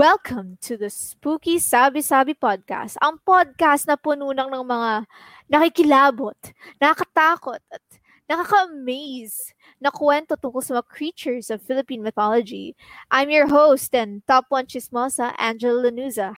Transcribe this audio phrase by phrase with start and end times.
[0.00, 5.04] Welcome to the Spooky Sabi Sabi Podcast, ang podcast na puno ng ng mga
[5.52, 6.40] nakikilabot,
[6.80, 7.84] nakakatakot, at
[8.24, 12.72] nakaka-amaze na kwento tungkol sa mga creatures of Philippine mythology.
[13.12, 16.32] I'm your host and top one chismosa, Angela Lanuza.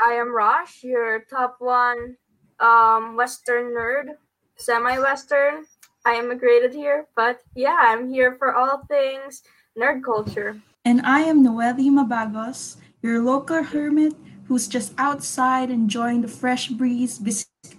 [0.00, 2.16] I am Rosh, your top one
[2.64, 4.16] um, Western nerd,
[4.56, 5.68] semi-Western.
[6.08, 9.44] I immigrated here, but yeah, I'm here for all things
[9.76, 10.56] nerd culture.
[10.88, 14.14] And I am Noeli Mabagos, your local hermit
[14.46, 17.18] who's just outside enjoying the fresh breeze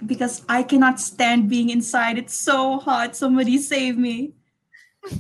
[0.06, 2.18] because I cannot stand being inside.
[2.18, 3.16] It's so hot.
[3.16, 4.34] Somebody save me.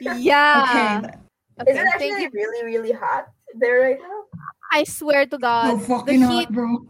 [0.00, 1.00] yeah.
[1.02, 1.18] Okay.
[1.60, 3.26] Okay, Is it actually really, really hot
[3.58, 4.22] there right now?
[4.70, 6.86] I swear to God, oh, fucking the heat hot, bro.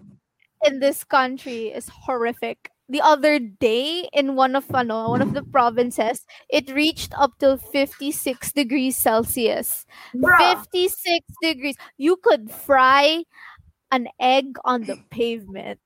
[0.67, 5.43] in this country is horrific the other day in one of ano, one of the
[5.43, 9.85] provinces, it reached up to 56 degrees Celsius.
[10.15, 10.65] Bruh.
[10.65, 11.77] 56 degrees.
[11.99, 13.25] You could fry
[13.93, 15.81] an egg on the pavement.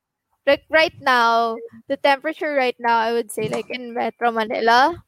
[0.47, 1.57] Like right now,
[1.89, 5.03] the temperature right now, I would say like in Metro Manila,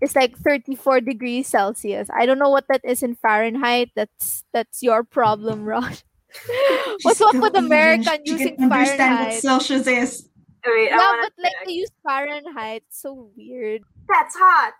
[0.00, 2.08] it's like 34 degrees Celsius.
[2.14, 3.90] I don't know what that is in Fahrenheit.
[3.96, 6.02] That's that's your problem, Rosh.
[7.02, 9.00] What's up with American using Fahrenheit?
[9.00, 10.27] Understand what Celsius is.
[10.74, 12.84] Wait, yeah, but like they use Fahrenheit.
[12.90, 13.82] So weird.
[14.08, 14.72] That's hot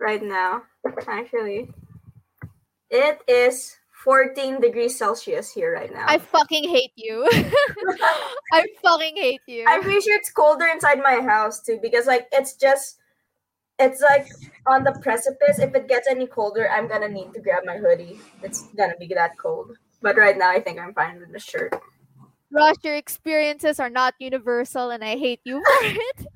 [0.00, 0.62] right now.
[1.06, 1.70] Actually,
[2.90, 6.04] it is 14 degrees Celsius here right now.
[6.06, 7.26] I fucking hate you.
[8.52, 9.64] I fucking hate you.
[9.66, 12.98] I'm pretty sure it's colder inside my house too because like it's just
[13.78, 14.28] it's like
[14.66, 15.58] on the precipice.
[15.58, 18.20] If it gets any colder, I'm gonna need to grab my hoodie.
[18.42, 19.76] It's gonna be that cold.
[20.02, 21.74] But right now, I think I'm fine with the shirt.
[22.54, 26.26] Rush, your experiences are not universal, and I hate you for it.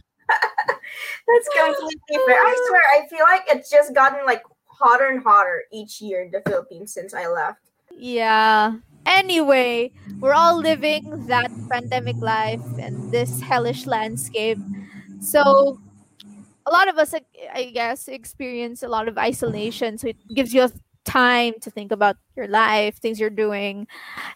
[1.27, 2.41] That's completely fair.
[2.41, 6.31] I swear, I feel like it's just gotten like hotter and hotter each year in
[6.31, 7.61] the Philippines since I left.
[7.97, 8.77] Yeah.
[9.07, 14.59] Anyway, we're all living that pandemic life and this hellish landscape.
[15.21, 15.81] So,
[16.67, 17.15] a lot of us,
[17.55, 19.99] I guess, experience a lot of isolation.
[19.99, 20.71] So, it gives you a
[21.09, 23.89] time to think about your life, things you're doing.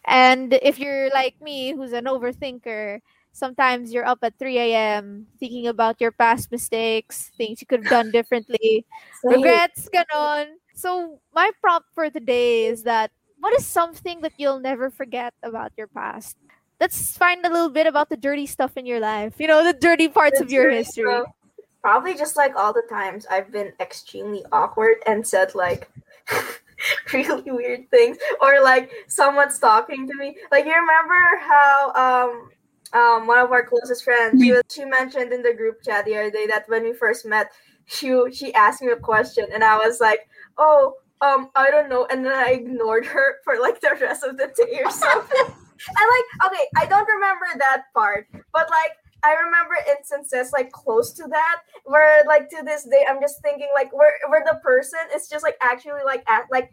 [0.07, 3.01] And if you're like me, who's an overthinker,
[3.33, 5.27] sometimes you're up at 3 a.m.
[5.39, 8.85] thinking about your past mistakes, things you could have done differently,
[9.25, 10.57] regrets, ganon.
[10.75, 15.73] So my prompt for today is that what is something that you'll never forget about
[15.77, 16.37] your past?
[16.81, 19.35] Let's find a little bit about the dirty stuff in your life.
[19.39, 21.05] You know, the dirty parts the of your history.
[21.05, 21.35] Stuff.
[21.83, 25.91] Probably just like all the times I've been extremely awkward and said like
[27.13, 28.17] really weird things.
[28.41, 30.37] Or like someone's talking to me.
[30.51, 32.51] Like you remember how um
[32.93, 36.15] um one of our closest friends she was she mentioned in the group chat the
[36.17, 37.51] other day that when we first met
[37.87, 39.47] she she asked me a question.
[39.53, 40.29] And i was like
[40.59, 42.07] oh um i don't know.
[42.11, 45.47] And then i ignored her for like the rest of the day or something.
[45.47, 48.27] And like okay i don't remember that part.
[48.53, 48.93] But like
[49.25, 53.69] I remember instances like close to that where like to this day I'm just thinking
[53.75, 56.71] like where where the person is just like actually like at like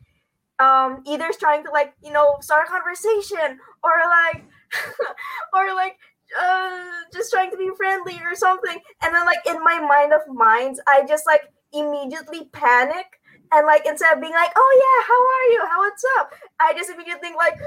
[0.60, 4.44] um either trying to like you know start a conversation or like
[5.54, 5.98] or like
[6.40, 8.78] uh just trying to be friendly or something.
[9.04, 11.44] And then like in my mind of minds I just like
[11.74, 13.06] immediately panic
[13.52, 15.72] and like instead of being like oh yeah how are you?
[15.72, 16.32] How what's up?
[16.60, 17.58] I just immediately think like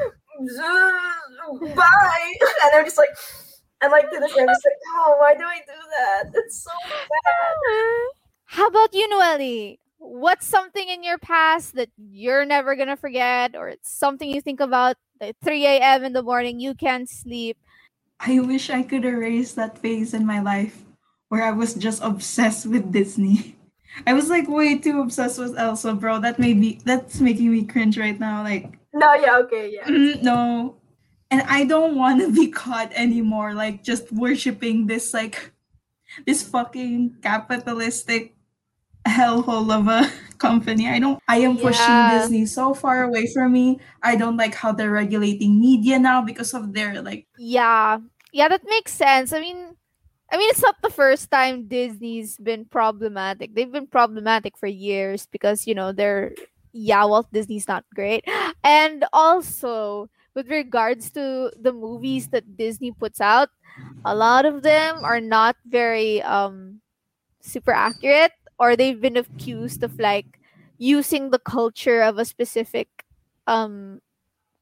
[1.75, 2.33] bye.
[2.65, 3.11] And I'm just like
[3.83, 4.57] and like to the day, I'm like,
[4.95, 6.31] oh, why do I do that?
[6.35, 8.09] It's so bad.
[8.47, 9.77] How about you, Noelle?
[9.99, 14.61] What's something in your past that you're never gonna forget, or it's something you think
[14.61, 16.05] about at 3 a.m.
[16.05, 17.57] in the morning, you can't sleep?
[18.21, 20.83] I wish I could erase that phase in my life
[21.29, 23.57] where I was just obsessed with Disney.
[24.07, 26.21] I was like way too obsessed with Elsa, bro.
[26.21, 28.43] That made me that's making me cringe right now.
[28.43, 29.85] Like No, yeah, okay, yeah.
[29.85, 30.77] Mm, no
[31.33, 35.53] and I don't want to be caught anymore like just worshiping this like
[36.27, 38.37] this fucking capitalistic
[39.09, 40.89] hellhole of a company.
[40.89, 42.21] I don't I am pushing yeah.
[42.21, 43.81] Disney so far away from me.
[44.03, 47.99] I don't like how they're regulating media now because of their like Yeah.
[48.31, 49.33] Yeah, that makes sense.
[49.33, 49.75] I mean
[50.31, 53.55] I mean it's not the first time Disney's been problematic.
[53.55, 56.37] They've been problematic for years because, you know, they're
[56.75, 58.25] yeah, Walt Disney's not great.
[58.63, 63.51] And also with regards to the movies that Disney puts out,
[64.05, 66.81] a lot of them are not very um
[67.41, 70.39] super accurate or they've been accused of like
[70.79, 72.89] using the culture of a specific
[73.47, 74.01] um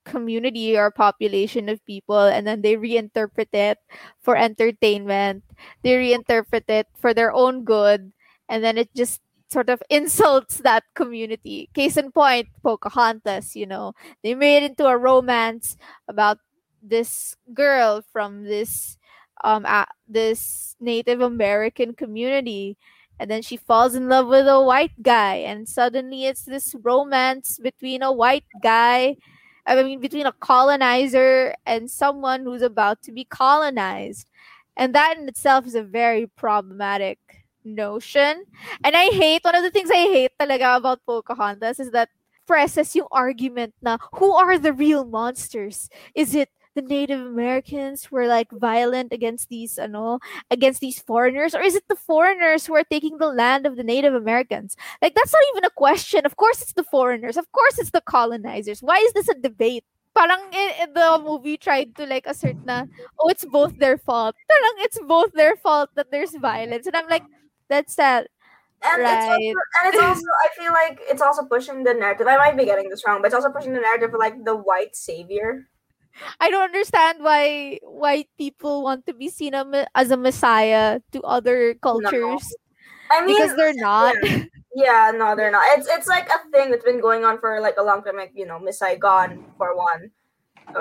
[0.05, 3.78] community or population of people and then they reinterpret it
[4.23, 5.44] for entertainment.
[5.82, 8.12] They reinterpret it for their own good
[8.49, 9.20] and then it just
[9.52, 11.69] sort of insults that community.
[11.75, 15.76] Case in point, Pocahontas, you know, they made into a romance
[16.08, 16.38] about
[16.82, 18.97] this girl from this
[19.44, 19.67] um
[20.08, 22.76] this Native American community
[23.19, 27.58] and then she falls in love with a white guy and suddenly it's this romance
[27.58, 29.17] between a white guy
[29.67, 34.29] I mean between a colonizer and someone who's about to be colonized.
[34.76, 37.19] And that in itself is a very problematic
[37.64, 38.44] notion.
[38.84, 42.08] And I hate one of the things I hate talaga about Pocahontas is that
[42.46, 45.88] presses yung argument na who are the real monsters?
[46.14, 50.18] Is it the Native Americans who are like violent against these ano
[50.50, 51.54] against these foreigners?
[51.54, 54.76] Or is it the foreigners who are taking the land of the Native Americans?
[55.02, 56.26] Like that's not even a question.
[56.26, 57.36] Of course it's the foreigners.
[57.36, 58.80] Of course it's the colonizers.
[58.80, 59.84] Why is this a debate?
[60.14, 62.82] Parang in, in the movie tried to like assert na
[63.18, 64.34] oh it's both their fault.
[64.50, 66.86] Parang it's both their fault that there's violence.
[66.86, 67.22] And I'm like
[67.70, 68.28] that's sad
[68.82, 69.55] And it's, also, Right.
[69.84, 72.26] and it's also, I feel like it's also pushing the narrative.
[72.26, 74.56] I might be getting this wrong, but it's also pushing the narrative of like the
[74.56, 75.69] white savior.
[76.40, 81.75] I don't understand why white people want to be seen as a messiah to other
[81.75, 82.44] cultures
[83.11, 84.16] I mean, because they're not.
[84.75, 85.66] Yeah, no, they're not.
[85.76, 88.16] It's it's like a thing that's been going on for like a long time.
[88.16, 90.11] Like you know, Miss Saigon for one.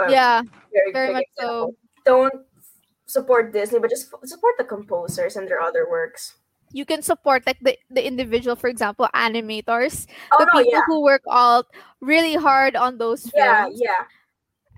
[0.09, 1.73] Yeah, very, very much example.
[1.73, 1.75] so.
[2.05, 2.45] Don't
[3.09, 6.37] support Disney, but just support the composers and their other works.
[6.71, 10.81] You can support like the, the individual, for example, animators, Oh the no, people yeah,
[10.87, 11.65] who work all
[12.01, 13.89] really hard on those yeah, films, yeah.
[13.99, 14.05] yeah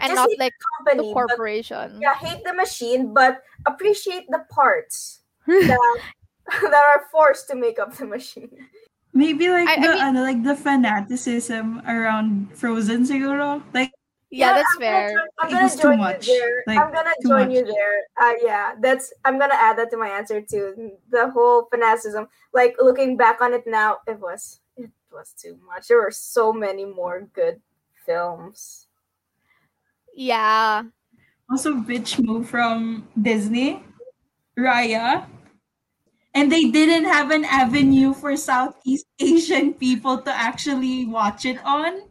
[0.01, 1.99] and Just not hate like Company, the but corporation.
[2.01, 5.99] yeah, hate the machine, but appreciate the parts that
[6.61, 8.49] that are forced to make up the machine.
[9.13, 13.61] Maybe like I- I the mean- ano, like the fanaticism around Frozen siguro.
[13.75, 13.93] Like
[14.31, 15.09] yeah, that's I'm gonna fair.
[15.11, 16.63] join- I'm gonna was too join much, you there.
[16.67, 17.57] like, I'm gonna too join much.
[17.57, 17.97] you there.
[18.19, 19.13] Uh, yeah, that's.
[19.25, 20.91] I'm gonna add that to my answer too.
[21.09, 22.27] The whole fanaticism.
[22.53, 25.87] Like looking back on it now, it was it was too much.
[25.87, 27.61] There were so many more good
[28.05, 28.87] films.
[30.15, 30.83] Yeah,
[31.49, 33.83] also bitch move from Disney,
[34.57, 35.25] Raya.
[36.33, 42.07] And they didn't have an avenue for Southeast Asian people to actually watch it on.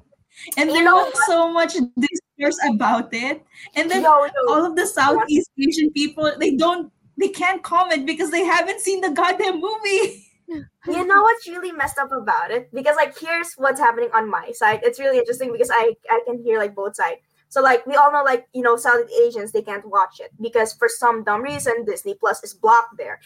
[0.56, 3.44] And You there know was so much discourse about it.
[3.75, 8.06] And then Yo, yo, all of the Southeast Asian people, they don't they can't comment
[8.06, 10.26] because they haven't seen the goddamn movie.
[10.48, 12.72] you know what's really messed up about it?
[12.72, 14.81] Because like here's what's happening on my side.
[14.82, 17.20] It's really interesting because I I can hear like both sides.
[17.48, 20.72] So like we all know like you know Southeast Asians they can't watch it because
[20.72, 23.20] for some dumb reason Disney Plus is blocked there.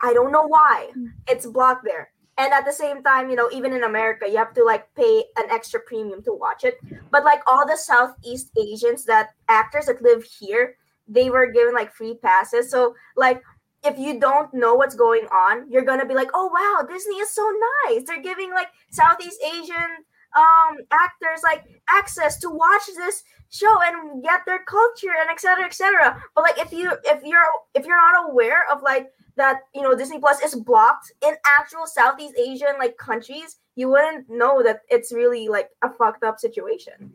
[0.00, 1.08] I don't know why mm.
[1.28, 2.11] it's blocked there.
[2.38, 5.24] And at the same time, you know, even in America, you have to like pay
[5.36, 6.78] an extra premium to watch it.
[7.10, 10.76] But like all the Southeast Asians that actors that live here,
[11.06, 12.70] they were given like free passes.
[12.70, 13.42] So like
[13.84, 17.30] if you don't know what's going on, you're gonna be like, oh wow, Disney is
[17.30, 17.52] so
[17.86, 18.04] nice.
[18.06, 24.40] They're giving like Southeast Asian um actors like access to watch this show and get
[24.46, 27.44] their culture and etc etc but like if you if you're
[27.74, 31.86] if you're not aware of like that you know disney plus is blocked in actual
[31.86, 37.12] southeast asian like countries you wouldn't know that it's really like a fucked up situation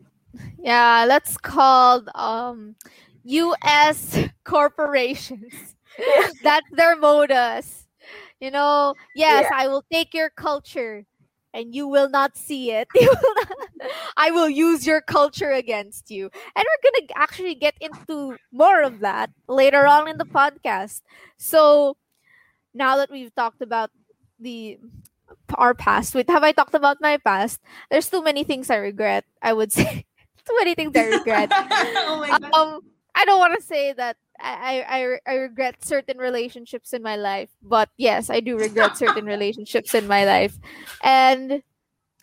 [0.60, 1.06] yeah.
[1.06, 2.74] That's called um,
[3.24, 4.18] U.S.
[4.44, 5.52] corporations.
[5.98, 6.28] Yeah.
[6.42, 7.86] That's their modus.
[8.40, 9.56] You know, yes, Yeah.
[9.56, 11.04] I will take your culture
[11.52, 12.88] and you will not see it.
[12.94, 13.52] You will not-
[14.16, 16.30] I will use your culture against you.
[16.56, 21.02] And we're going to actually get into more of that later on in the podcast.
[21.36, 21.96] So
[22.78, 23.90] now that we've talked about
[24.38, 24.78] the
[25.56, 27.60] our past, wait, have I talked about my past?
[27.90, 30.06] There's too many things I regret, I would say.
[30.46, 31.50] too many things I regret
[32.08, 32.52] oh my god.
[32.54, 32.80] um
[33.14, 37.16] I don't want to say that I, I I- I regret certain relationships in my
[37.16, 40.56] life, but yes, I do regret certain relationships in my life,
[41.02, 41.60] and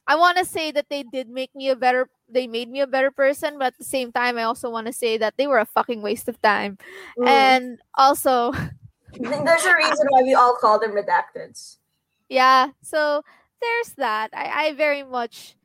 [0.07, 2.09] I want to say that they did make me a better.
[2.29, 4.93] They made me a better person, but at the same time, I also want to
[4.93, 6.77] say that they were a fucking waste of time,
[7.17, 7.27] Mm.
[7.27, 8.53] and also,
[9.19, 11.77] there's a reason why we all call them redacteds
[12.29, 12.69] yeah.
[12.81, 13.21] So
[13.61, 14.29] there's that.
[14.33, 15.55] I I very much.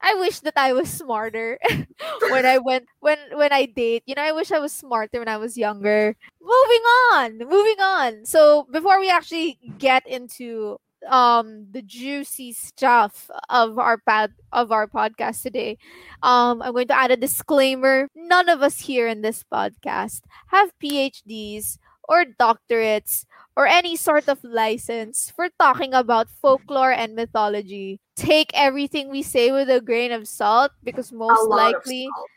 [0.00, 1.58] I wish that I was smarter
[2.30, 4.02] when I went when when I date.
[4.06, 6.16] You know, I wish I was smarter when I was younger.
[6.40, 8.24] Moving on, moving on.
[8.24, 14.86] So before we actually get into um the juicy stuff of our pad of our
[14.86, 15.78] podcast today,
[16.22, 18.08] um I'm going to add a disclaimer.
[18.14, 23.24] None of us here in this podcast have PhDs or doctorates
[23.56, 28.00] or any sort of license for talking about folklore and mythology.
[28.16, 32.12] Take everything we say with a grain of salt because a most lot likely, of
[32.16, 32.30] salt.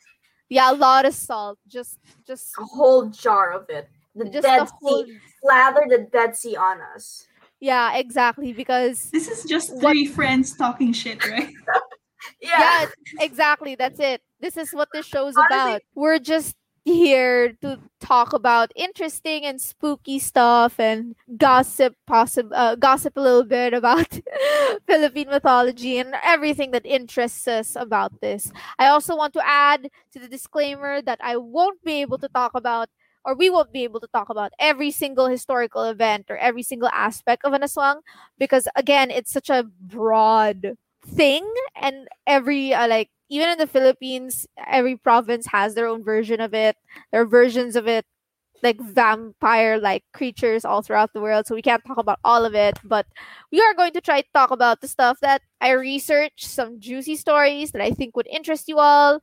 [0.49, 1.59] yeah, a lot of salt.
[1.67, 5.05] Just, just, a whole jar of it the just dead a whole.
[5.05, 7.27] sea slather the dead sea on us
[7.61, 8.53] Yeah, exactly.
[8.53, 11.51] Because This is just What- three friends talking shit, right?
[12.41, 12.85] yeah, Yeah.
[13.19, 13.75] exactly.
[13.75, 14.21] That's it.
[14.39, 15.81] This is what this show's Honestly- about.
[15.95, 16.55] We're just
[16.93, 23.43] here to talk about interesting and spooky stuff and gossip possible uh, gossip a little
[23.43, 24.19] bit about
[24.87, 28.51] Philippine mythology and everything that interests us about this.
[28.77, 32.51] I also want to add to the disclaimer that I won't be able to talk
[32.55, 32.89] about
[33.25, 36.89] or we won't be able to talk about every single historical event or every single
[36.89, 38.01] aspect of an aswang
[38.37, 41.45] because again it's such a broad thing
[41.81, 46.53] and every uh, like even in the philippines every province has their own version of
[46.53, 46.75] it.
[47.11, 48.05] There are versions of it
[48.61, 52.53] like vampire like creatures all throughout the world so we can't talk about all of
[52.55, 53.05] it but
[53.51, 57.15] we are going to try to talk about the stuff that i researched some juicy
[57.15, 59.19] stories that i think would interest you all.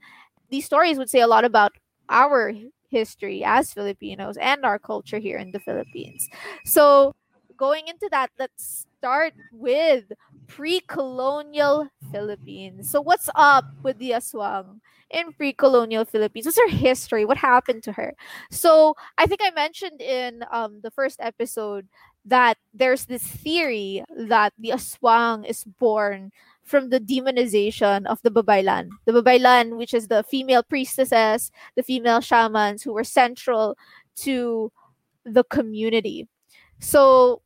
[0.51, 1.73] These stories would say a lot about
[2.09, 2.53] our
[2.89, 6.29] history as filipinos and our culture here in the philippines.
[6.65, 7.15] So
[7.57, 10.05] going into that let's start with
[10.49, 12.91] pre-colonial Philippines.
[12.91, 16.47] So what's up with the aswang in pre-colonial Philippines?
[16.47, 17.25] What's her history?
[17.25, 18.15] What happened to her?
[18.50, 21.88] So I think I mentioned in um, the first episode
[22.25, 26.33] that there's this theory that the aswang is born
[26.65, 28.88] from the demonization of the babaylan.
[29.05, 33.79] The babaylan, which is the female priestesses, the female shamans who were central
[34.17, 34.73] to
[35.25, 36.26] the community.
[36.81, 37.43] So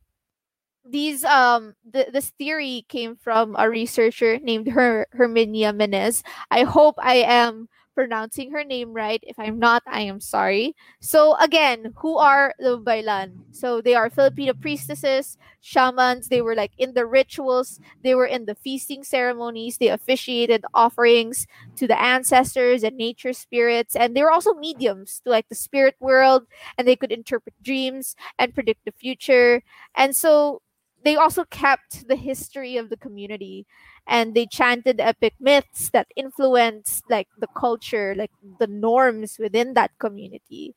[0.85, 6.23] these um th- this theory came from a researcher named Her- Herminia Menez.
[6.49, 9.19] I hope I am pronouncing her name right.
[9.27, 10.75] If I'm not, I am sorry.
[11.01, 13.43] So again, who are the babaylan?
[13.51, 16.29] So they are Filipino priestesses, shamans.
[16.29, 17.79] They were like in the rituals.
[18.01, 19.77] They were in the feasting ceremonies.
[19.77, 21.45] They officiated offerings
[21.75, 25.95] to the ancestors and nature spirits, and they were also mediums to like the spirit
[25.99, 26.47] world,
[26.77, 29.63] and they could interpret dreams and predict the future.
[29.95, 30.61] And so
[31.03, 33.65] they also kept the history of the community
[34.07, 39.91] and they chanted epic myths that influenced like the culture like the norms within that
[39.99, 40.75] community.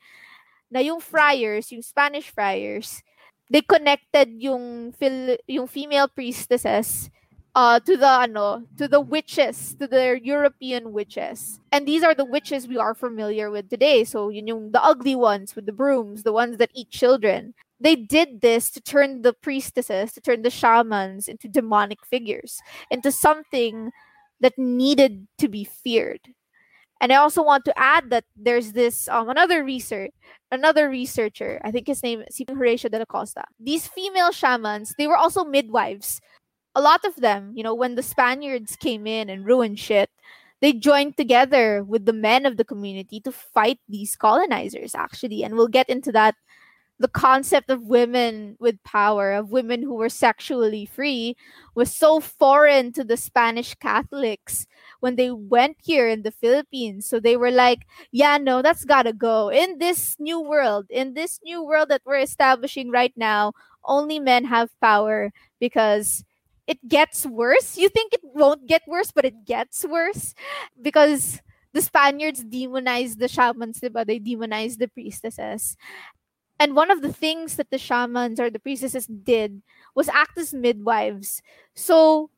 [0.70, 3.02] Na yung friars yung spanish friars
[3.50, 7.10] they connected yung fil- yung female priestesses
[7.54, 11.60] uh, to the ano to the witches to the European witches.
[11.70, 14.04] And these are the witches we are familiar with today.
[14.04, 17.54] So yun yung the ugly ones with the brooms the ones that eat children
[17.84, 22.58] they did this to turn the priestesses, to turn the shamans into demonic figures,
[22.90, 23.92] into something
[24.40, 26.20] that needed to be feared.
[27.00, 30.12] And I also want to add that there's this um, another research,
[30.50, 33.44] another researcher, I think his name is Horacio de la Costa.
[33.60, 36.20] These female shamans, they were also midwives.
[36.74, 40.08] A lot of them, you know, when the Spaniards came in and ruined shit,
[40.62, 45.44] they joined together with the men of the community to fight these colonizers, actually.
[45.44, 46.34] And we'll get into that
[47.04, 51.36] the concept of women with power, of women who were sexually free,
[51.74, 54.66] was so foreign to the Spanish Catholics
[55.00, 57.04] when they went here in the Philippines.
[57.04, 59.50] So they were like, yeah, no, that's gotta go.
[59.50, 63.52] In this new world, in this new world that we're establishing right now,
[63.84, 65.30] only men have power
[65.60, 66.24] because
[66.66, 67.76] it gets worse.
[67.76, 70.34] You think it won't get worse, but it gets worse
[70.80, 71.42] because
[71.74, 74.06] the Spaniards demonized the shamans, diba?
[74.06, 75.76] They demonized the priestesses.
[76.64, 79.60] And one of the things that the shamans or the priestesses did
[79.94, 81.42] was act as midwives.
[81.74, 82.30] So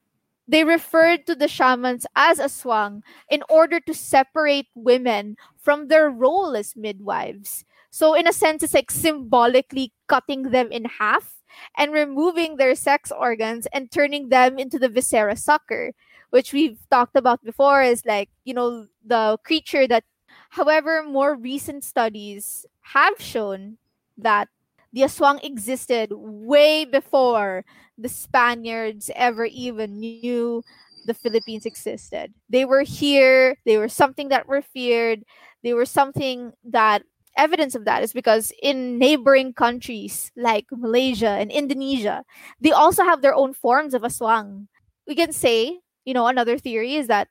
[0.49, 6.57] they referred to the shamans as aswang in order to separate women from their role
[6.57, 7.65] as midwives.
[7.91, 11.37] So, in a sense, it's like symbolically cutting them in half
[11.79, 15.93] and removing their sex organs and turning them into the viscera sucker,
[16.31, 20.03] which we've talked about before, is like, you know, the creature that,
[20.51, 23.79] however, more recent studies have shown
[24.19, 24.49] that
[24.93, 27.65] the aswang existed way before
[27.99, 30.63] the Spaniards ever even knew
[31.07, 32.35] the Philippines existed.
[32.49, 35.25] They were here, they were something that were feared,
[35.63, 37.03] they were something that
[37.37, 42.25] evidence of that is because in neighboring countries like Malaysia and Indonesia,
[42.61, 44.67] they also have their own forms of aswang.
[45.07, 47.29] We can say, you know, another theory is that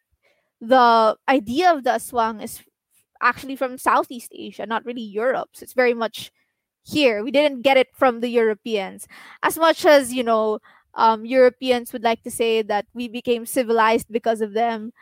[0.61, 2.61] the idea of the aswang is
[3.21, 5.49] actually from Southeast Asia, not really Europe.
[5.53, 6.31] So it's very much
[6.85, 7.23] here.
[7.23, 9.07] We didn't get it from the Europeans.
[9.43, 10.59] As much as, you know,
[10.93, 14.93] um, Europeans would like to say that we became civilized because of them,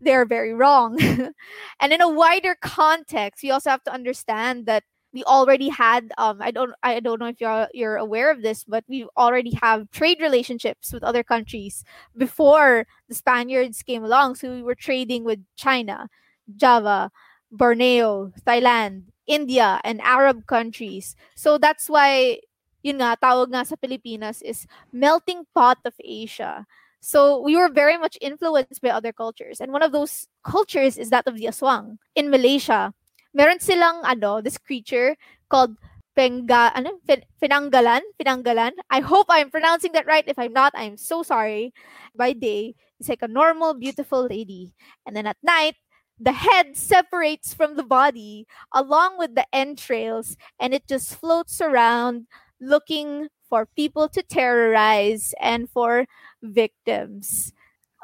[0.00, 0.98] they're very wrong.
[1.80, 6.40] and in a wider context, we also have to understand that we already had um
[6.40, 9.90] I don't I don't know if you're you're aware of this, but we already have
[9.90, 11.84] trade relationships with other countries
[12.16, 14.36] before the Spaniards came along.
[14.36, 16.08] So we were trading with China,
[16.56, 17.10] Java,
[17.50, 21.14] Borneo, Thailand, India, and Arab countries.
[21.34, 22.40] So that's why
[22.82, 26.66] yun nga, tawag nga sa Pilipinas is melting pot of Asia.
[27.02, 29.58] So we were very much influenced by other cultures.
[29.60, 31.98] And one of those cultures is that of the Aswang.
[32.14, 32.94] In Malaysia,
[33.34, 35.16] meron silang ano, this creature
[35.50, 35.78] called
[36.14, 38.72] Penga, ano, Fin- Penanggalan.
[38.90, 40.26] I hope I'm pronouncing that right.
[40.26, 41.72] If I'm not, I'm so sorry.
[42.14, 44.74] By day, it's like a normal, beautiful lady.
[45.06, 45.74] And then at night,
[46.22, 52.26] the head separates from the body along with the entrails and it just floats around
[52.60, 56.06] looking for people to terrorize and for
[56.42, 57.52] victims.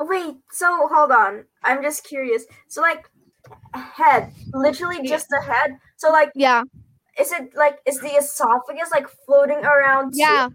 [0.01, 1.45] Oh, wait, so hold on.
[1.63, 2.45] I'm just curious.
[2.67, 3.09] So like
[3.73, 5.79] head, literally just the head.
[5.97, 6.65] So like Yeah.
[7.19, 10.15] is it like is the esophagus like floating around?
[10.49, 10.55] too?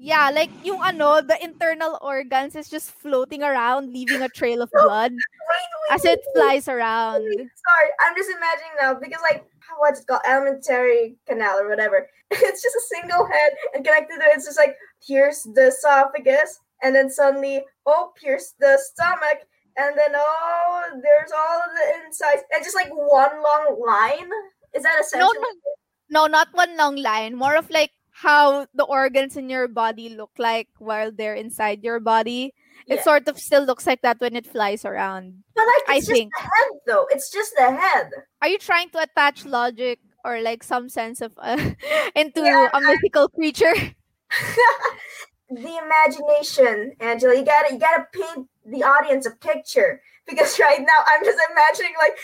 [0.00, 0.32] Yeah.
[0.32, 5.12] Like yung ano, the internal organs is just floating around, leaving a trail of blood
[5.12, 7.22] Wait, wait, as it flies around.
[7.28, 7.52] wait.
[7.52, 9.44] Sorry, I'm just imagining now because like
[9.78, 12.08] what's it called alimentary canal or whatever.
[12.32, 14.32] It's just a single head and connected to it.
[14.34, 19.44] It's just like here's the esophagus, and then suddenly oh here's the stomach,
[19.76, 24.30] and then oh there's all of the insides, and just like one long line.
[24.72, 25.50] Is that No, no,
[26.08, 27.34] no, not one long line.
[27.34, 27.90] More of like
[28.20, 32.54] how the organs in your body look like while they're inside your body.
[32.88, 35.44] It sort of still looks like that when it flies around.
[35.54, 36.32] But like I it's just think.
[36.36, 37.06] the head though.
[37.10, 38.10] It's just the head.
[38.42, 41.56] Are you trying to attach logic or like some sense of uh,
[42.14, 43.74] into Yeah, a mythical creature?
[45.50, 47.34] the imagination, Angela.
[47.36, 51.94] You gotta you gotta paint the audience a picture because right now I'm just imagining
[52.00, 52.16] like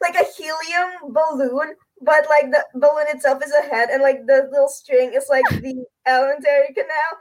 [0.00, 4.48] like a helium balloon, but like the balloon itself is a head, and like the
[4.50, 7.12] little string is like the alimentary canal.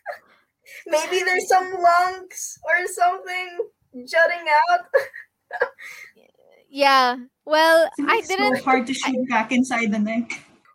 [0.86, 3.58] Maybe there's some lungs or something
[4.06, 4.80] jutting out.
[6.68, 7.16] Yeah.
[7.44, 8.64] Well, It's I didn't.
[8.64, 10.30] hard to shoot back inside the neck.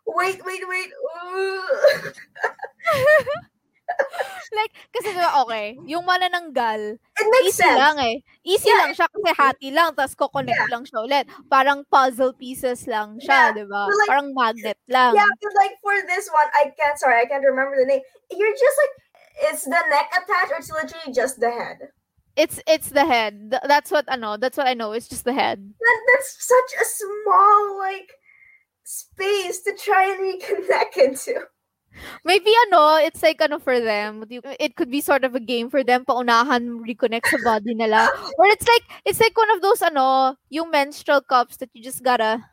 [0.06, 0.90] Wait, wait, wait.
[4.58, 7.76] Like, kasi diba, okay, yung manananggal, It makes easy sense.
[7.76, 8.16] lang eh.
[8.40, 8.80] Easy Yeah.
[8.80, 11.24] lang siya kasi hati lang, tapos kukonect lang siya ulit.
[11.52, 13.84] Parang puzzle pieces lang siya, di ba?
[13.84, 15.12] like- Parang magnet lang.
[15.12, 16.96] Yeah, but like for this one, I can't.
[16.96, 18.00] Sorry, I can't remember the name.
[18.32, 18.94] You're just like,
[19.52, 21.92] it's the neck attached, or it's literally just the head.
[22.38, 23.52] It's it's the head.
[23.66, 24.38] That's what I know.
[24.40, 24.94] that's what I know.
[24.96, 25.58] It's just the head.
[25.60, 28.14] That that's such a small like
[28.86, 31.44] space to try and reconnect into.
[32.24, 34.24] Maybe ano, it's like ano for them.
[34.30, 38.08] It could be sort of a game for them paunahan reconnect sa body nila.
[38.38, 42.02] Or it's like it's like one of those ano, yung menstrual cups that you just
[42.02, 42.44] gotta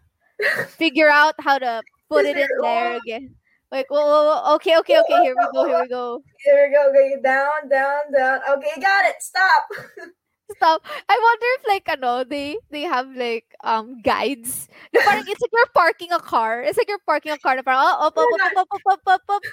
[0.77, 3.35] figure out how to put it in there again.
[3.71, 6.23] Like, whoa, whoa, whoa, okay, okay, okay, here we go, here we go.
[6.37, 6.89] Here we go.
[6.89, 8.39] Okay, down, down, down.
[8.57, 9.19] Okay, got it.
[9.19, 9.67] Stop.
[10.53, 10.86] stop.
[11.10, 14.67] I wonder if like ano, they they have like um guides.
[14.93, 16.62] Na parang it's like you're parking a car.
[16.62, 17.55] It's like you're parking a car.
[17.55, 19.43] Na parang, oh, up, up, up, up, up, up, up,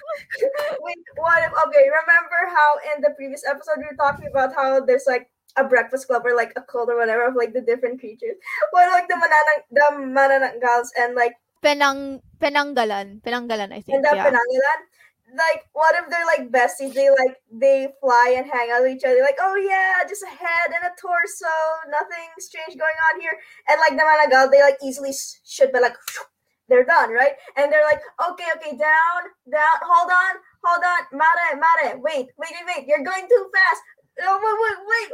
[0.80, 4.80] Wait, what if, okay, remember how in the previous episode we were talking about how
[4.80, 8.00] there's like a breakfast club or like a cult or whatever of like the different
[8.00, 8.36] creatures.
[8.72, 13.22] What like the mananang the manananggals and like Penang Penanggalan.
[13.22, 13.94] Penanggalan, I think.
[13.94, 14.26] And the yeah.
[14.26, 14.80] Penanggalan?
[15.36, 16.94] Like what if they're like besties?
[16.94, 19.20] They like they fly and hang out with each other.
[19.20, 21.54] Like, oh yeah, just a head and a torso,
[21.88, 23.36] nothing strange going on here.
[23.68, 25.12] And like the Managal, they like easily
[25.44, 25.96] should but like
[26.68, 27.32] they're done, right?
[27.56, 32.52] And they're like, okay, okay, down, down, hold on, hold on, Mare, Mare, wait, wait,
[32.52, 33.82] wait, wait, you're going too fast.
[34.22, 35.10] Oh, wait, wait, wait,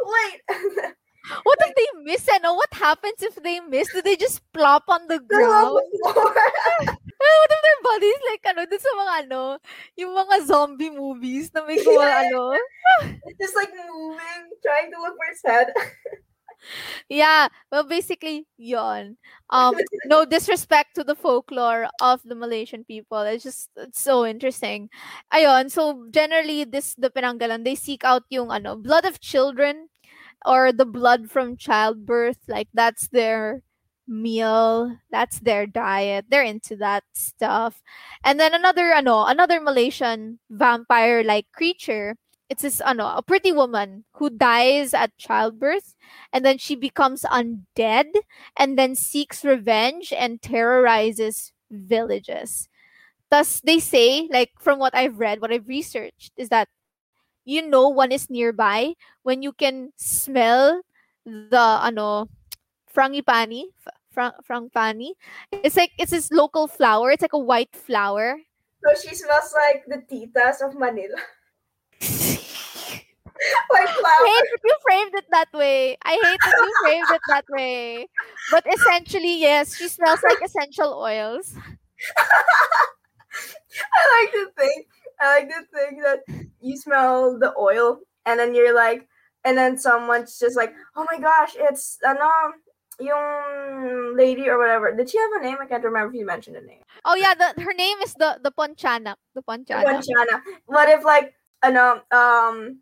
[0.84, 0.94] wait.
[1.42, 2.26] What if they miss?
[2.28, 2.54] Ano?
[2.54, 3.92] What happens if they miss?
[3.92, 5.78] Do they just plop on the ground?
[7.18, 9.42] Eh, what if their bodies like ano, dun sa mga ano,
[9.98, 12.54] yung mga zombie movies na may gawa ano?
[13.26, 15.68] it's just like moving, trying to look for its head.
[17.08, 19.16] Yeah, well basically yon.
[19.50, 19.76] Um
[20.06, 23.22] no disrespect to the folklore of the Malaysian people.
[23.22, 24.90] It's just it's so interesting.
[25.32, 29.88] Ayon, so generally this the Penanggalan, they seek out yung ano, blood of children
[30.46, 32.38] or the blood from childbirth.
[32.48, 33.62] Like that's their
[34.08, 36.26] meal, that's their diet.
[36.28, 37.82] They're into that stuff.
[38.24, 42.16] And then another ano, another Malaysian vampire like creature
[42.48, 45.94] it's this ano, a pretty woman who dies at childbirth
[46.32, 48.08] and then she becomes undead
[48.56, 52.68] and then seeks revenge and terrorizes villages.
[53.30, 56.68] Thus, they say, like from what I've read, what I've researched, is that
[57.44, 60.80] you know one is nearby when you can smell
[61.26, 62.28] the ano
[62.94, 63.64] frangipani,
[64.16, 65.12] f- frang frangipani.
[65.52, 67.10] It's like it's this local flower.
[67.10, 68.38] It's like a white flower.
[68.84, 71.18] So she smells like the titas of Manila.
[73.70, 74.24] White flower.
[74.24, 75.96] I hate that you framed it that way.
[76.04, 78.08] I hate that you framed it that way.
[78.50, 81.54] But essentially, yes, she smells like essential oils.
[83.94, 84.86] I like to think
[85.20, 86.20] I like the thing that
[86.60, 89.08] you smell the oil and then you're like
[89.44, 92.28] and then someone's just like, "Oh my gosh, it's ano
[93.00, 94.94] yung lady or whatever.
[94.94, 95.56] Did she have a name?
[95.60, 96.82] I can't remember if you mentioned a name.
[97.04, 99.14] Oh yeah, the her name is the the Ponchana.
[99.34, 99.84] The Ponchana.
[99.84, 100.42] Ponchana.
[100.66, 102.80] What if like ano um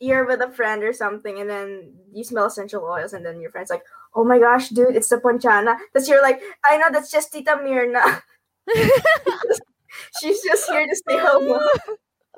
[0.00, 3.50] you're with a friend or something and then you smell essential oils and then your
[3.50, 3.82] friend's like,
[4.14, 7.58] "Oh my gosh, dude, it's the Ponchana." That's you're like, "I know that's just Tita
[7.60, 8.22] Mirna."
[10.20, 11.58] She's just here to stay home.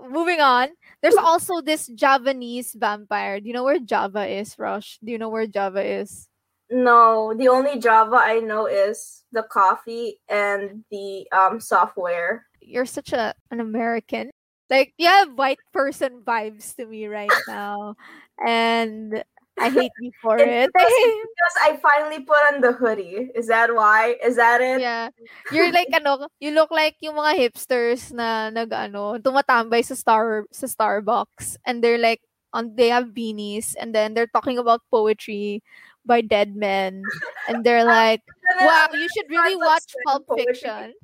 [0.08, 0.68] Moving on.
[1.02, 3.40] There's also this Javanese vampire.
[3.40, 4.98] Do you know where Java is, Rush?
[5.04, 6.29] Do you know where Java is?
[6.70, 12.46] No, the only Java I know is the coffee and the um software.
[12.60, 14.30] You're such a an American.
[14.70, 17.96] Like you have white person vibes to me right now.
[18.38, 19.24] And
[19.58, 20.70] I hate you for it.
[20.72, 20.94] because,
[21.34, 23.34] because I finally put on the hoodie.
[23.34, 24.14] Is that why?
[24.22, 24.80] Is that it?
[24.80, 25.10] yeah.
[25.50, 30.46] You're like ano, you look like yung mga hipsters na nag ano, tumatambay sa Star
[30.54, 35.62] sa Starbucks and they're like on they have beanies and then they're talking about poetry
[36.06, 37.02] by dead men
[37.48, 38.22] and they're like,
[38.60, 40.24] "Wow, you should really watch Pulp.
[40.36, 40.94] Fiction."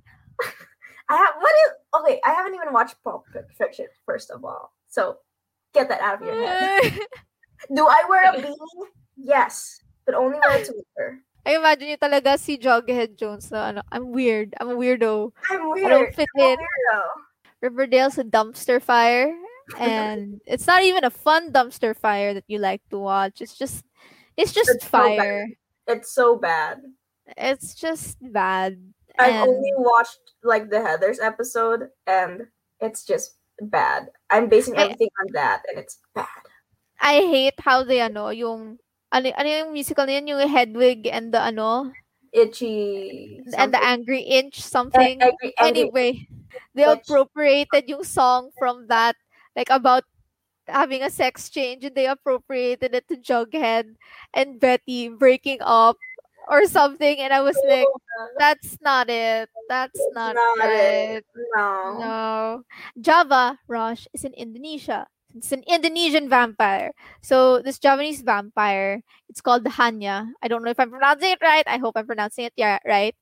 [1.09, 4.73] I have what is okay, I haven't even watched Pulp Fiction, first of all.
[4.89, 5.19] So
[5.73, 6.99] get that out of your head.
[7.75, 8.57] Do I wear a beanie?
[9.17, 9.81] Yes.
[10.05, 11.23] But only when it's winter.
[11.47, 14.55] I imagine you talaga si Jughead Jones na ano, I'm weird.
[14.59, 15.31] I'm a weirdo.
[15.51, 15.87] I'm weird.
[15.87, 16.59] I don't fit I'm in.
[17.63, 19.31] Riverdale's a dumpster fire.
[19.79, 23.41] And it's not even a fun dumpster fire that you like to watch.
[23.41, 23.86] It's just
[24.37, 25.47] it's just It's so fire.
[25.87, 26.83] It's so bad.
[27.37, 28.79] It's just bad.
[29.19, 32.47] I've And only watched like the Heathers episode and
[32.81, 34.11] it's just bad.
[34.31, 36.45] I'm basing I- everything on that and it's bad.
[37.01, 38.79] I hate how they ano, yung
[39.13, 41.93] ano, ano yung musical na yun, yung Hedwig and the ano,
[42.33, 43.81] Itchy and the.
[43.83, 45.21] Angry Inch something.
[45.23, 46.29] Angry- angry- Anyway,
[46.75, 49.17] they appropriated yung song from that,
[49.57, 50.05] like about
[50.69, 53.95] having a sex change, and they appropriated it to Jughead
[54.35, 55.97] and Betty breaking up
[56.49, 57.87] or something, and I was oh, like,
[58.39, 59.49] that's not it.
[59.69, 61.19] That's not, not right.
[61.19, 61.27] it.
[61.55, 61.99] No.
[61.99, 62.63] No.
[63.01, 65.07] Java, Rosh, is in Indonesia.
[65.35, 66.93] It's an Indonesian vampire.
[67.21, 70.31] So this Javanese vampire, it's called the Hanya.
[70.43, 71.65] I don't know if I'm pronouncing it right.
[71.67, 73.15] I hope I'm pronouncing it yeah, right.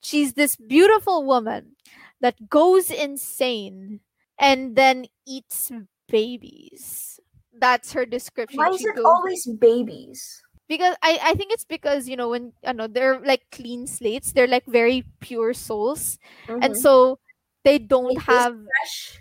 [0.00, 1.76] She's this beautiful woman
[2.20, 4.00] that goes insane
[4.38, 5.70] and then eats
[6.08, 7.20] babies.
[7.54, 8.58] That's her description.
[8.58, 10.42] Why is it goes- always babies?
[10.68, 14.36] because I, I think it's because you know when you know they're like clean slates
[14.36, 16.76] they're like very pure souls and Mhm.
[16.76, 17.16] so
[17.64, 19.16] they don't It have fresh.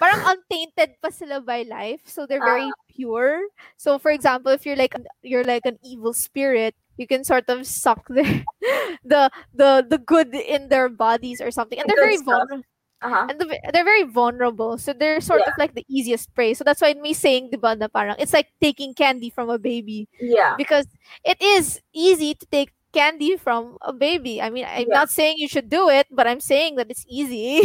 [0.00, 2.48] parang untainted pa sila by life so they're Ah.
[2.48, 3.44] very pure
[3.76, 7.44] so for example if you're like an, you're like an evil spirit you can sort
[7.52, 8.24] of suck their
[9.04, 12.64] the the the good in their bodies or something and they're very vulnerable
[13.02, 13.26] Uh-huh.
[13.28, 16.80] and the- they're very vulnerable so they're sort of like the easiest prey so that's
[16.80, 20.56] why me saying diba na parang it's like taking candy from a baby Yeah.
[20.56, 20.88] because
[21.20, 24.40] it is easy to take candy from a baby.
[24.40, 25.04] I mean, I'm Yeah.
[25.04, 27.60] not saying you should do it, but I'm saying that it's easy.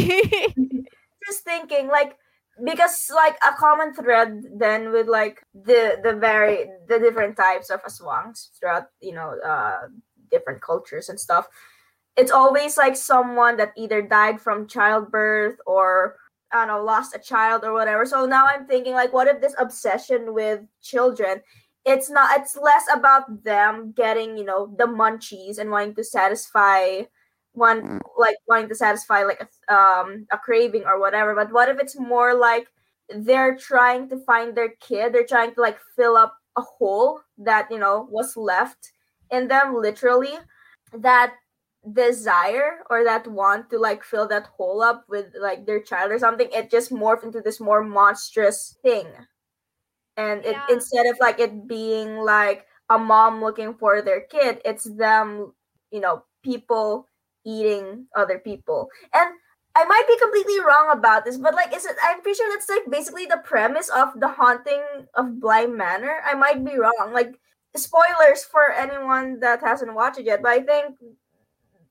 [1.24, 2.18] Just thinking like
[2.60, 7.80] because like a common thread then with like the the very the different types of
[7.88, 9.88] aswangs throughout you know uh
[10.30, 11.48] different cultures and stuff
[12.18, 16.18] it's always like someone that either died from childbirth or
[16.52, 18.06] I don't know, lost a child or whatever.
[18.06, 21.42] So now I'm thinking like what if this obsession with children
[21.86, 27.02] it's not it's less about them getting, you know, the munchies and wanting to satisfy
[27.54, 31.36] one like wanting to satisfy like a, um a craving or whatever.
[31.36, 32.68] But what if it's more like
[33.10, 37.68] they're trying to find their kid, they're trying to like fill up a hole that,
[37.72, 38.92] you know, was left
[39.32, 40.34] in them literally
[40.94, 41.34] that
[41.94, 46.20] desire or that want to like fill that hole up with like their child or
[46.20, 49.08] something it just morphed into this more monstrous thing.
[50.18, 50.66] And it Yeah.
[50.70, 55.54] instead of like it being like a mom looking for their kid it's them
[55.92, 57.08] you know people
[57.46, 58.90] eating other people.
[59.14, 59.34] And
[59.76, 62.68] i might be completely wrong about this but like is it i'm pretty sure that's
[62.70, 64.84] like basically the premise of the haunting
[65.16, 66.20] of bly manor.
[66.26, 67.12] I might be wrong.
[67.14, 67.40] Like
[67.76, 70.98] spoilers for anyone that hasn't watched it yet but i think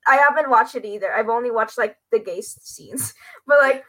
[0.06, 1.12] I haven't watched it either.
[1.12, 3.14] I've only watched like the gay scenes.
[3.46, 3.84] But like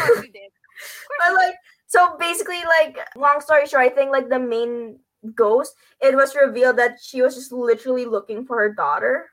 [0.00, 0.50] of course you did.
[1.20, 1.54] but like
[1.86, 4.98] so basically like long story short, I think like the main
[5.34, 9.30] ghost, it was revealed that she was just literally looking for her daughter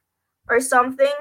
[0.49, 1.11] or something.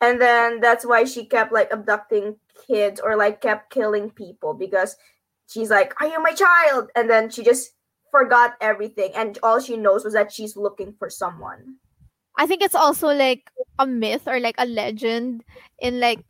[0.00, 4.96] And then that's why she kept like abducting kids or like kept killing people because
[5.48, 6.90] she's like, Are you my child?
[6.96, 7.70] And then she just
[8.10, 11.76] forgot everything and all she knows was that she's looking for someone.
[12.36, 15.44] I think it's also like a myth or like a legend
[15.80, 16.20] in like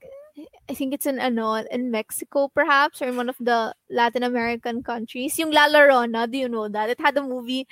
[0.68, 4.82] I think it's in ano in Mexico perhaps or in one of the Latin American
[4.82, 5.38] countries.
[5.38, 6.90] Yung La Llorona, do you know that?
[6.90, 7.66] It had a movie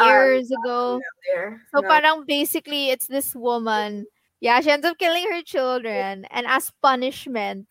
[0.00, 1.00] um, years ago.
[1.34, 1.62] There.
[1.74, 1.88] So No.
[1.88, 4.06] parang basically it's this woman.
[4.40, 7.66] Yeah, she ends up killing her children and as punishment,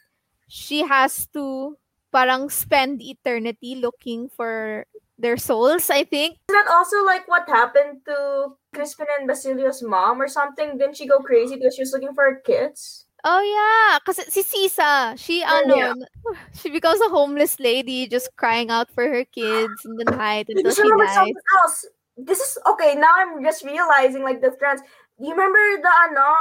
[0.48, 1.78] she has to
[2.12, 4.86] parang spend eternity looking for
[5.24, 6.38] their souls, I think.
[6.52, 10.78] Isn't that also like what happened to Crispin and Basilio's mom or something?
[10.78, 13.08] Didn't she go crazy because she was looking for her kids?
[13.24, 15.94] Oh yeah, cause si Sisa, she Oh, ano, yeah.
[16.60, 20.70] she becomes a homeless lady just crying out for her kids in the night until
[20.76, 21.16] she remember dies.
[21.16, 21.88] something else.
[22.20, 22.94] This is okay.
[23.00, 24.84] Now I'm just realizing like the trends.
[25.18, 26.36] You remember the ano,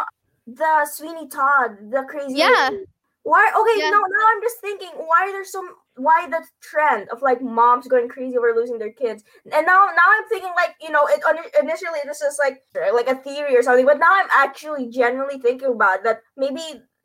[0.50, 2.34] the Sweeney Todd, the crazy.
[2.34, 2.74] Yeah.
[2.74, 2.84] lady?
[3.22, 3.46] Why?
[3.54, 3.90] Okay, Yeah.
[3.94, 4.02] no.
[4.02, 8.08] Now I'm just thinking, why are there some, why the trend of like moms going
[8.08, 11.22] crazy over losing their kids, and now now I'm thinking like you know it
[11.62, 12.62] initially this is like
[12.94, 16.20] like a theory or something, but now I'm actually genuinely thinking about that.
[16.36, 16.62] Maybe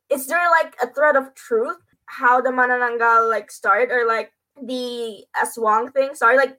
[0.09, 1.77] is there like a thread of truth?
[2.05, 6.57] How the Manananggal like started or like the Aswang thing sorry Like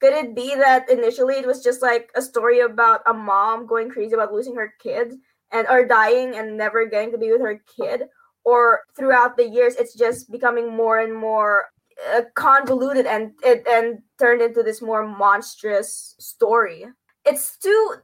[0.00, 3.90] could it be that initially it was just like a story about a mom going
[3.90, 5.14] crazy about losing her kid
[5.52, 8.04] and or dying and never getting to be with her kid
[8.44, 11.66] or throughout the years it's just becoming more and more
[12.14, 16.84] uh, convoluted and it and turned into this more monstrous story.
[17.24, 17.94] It's too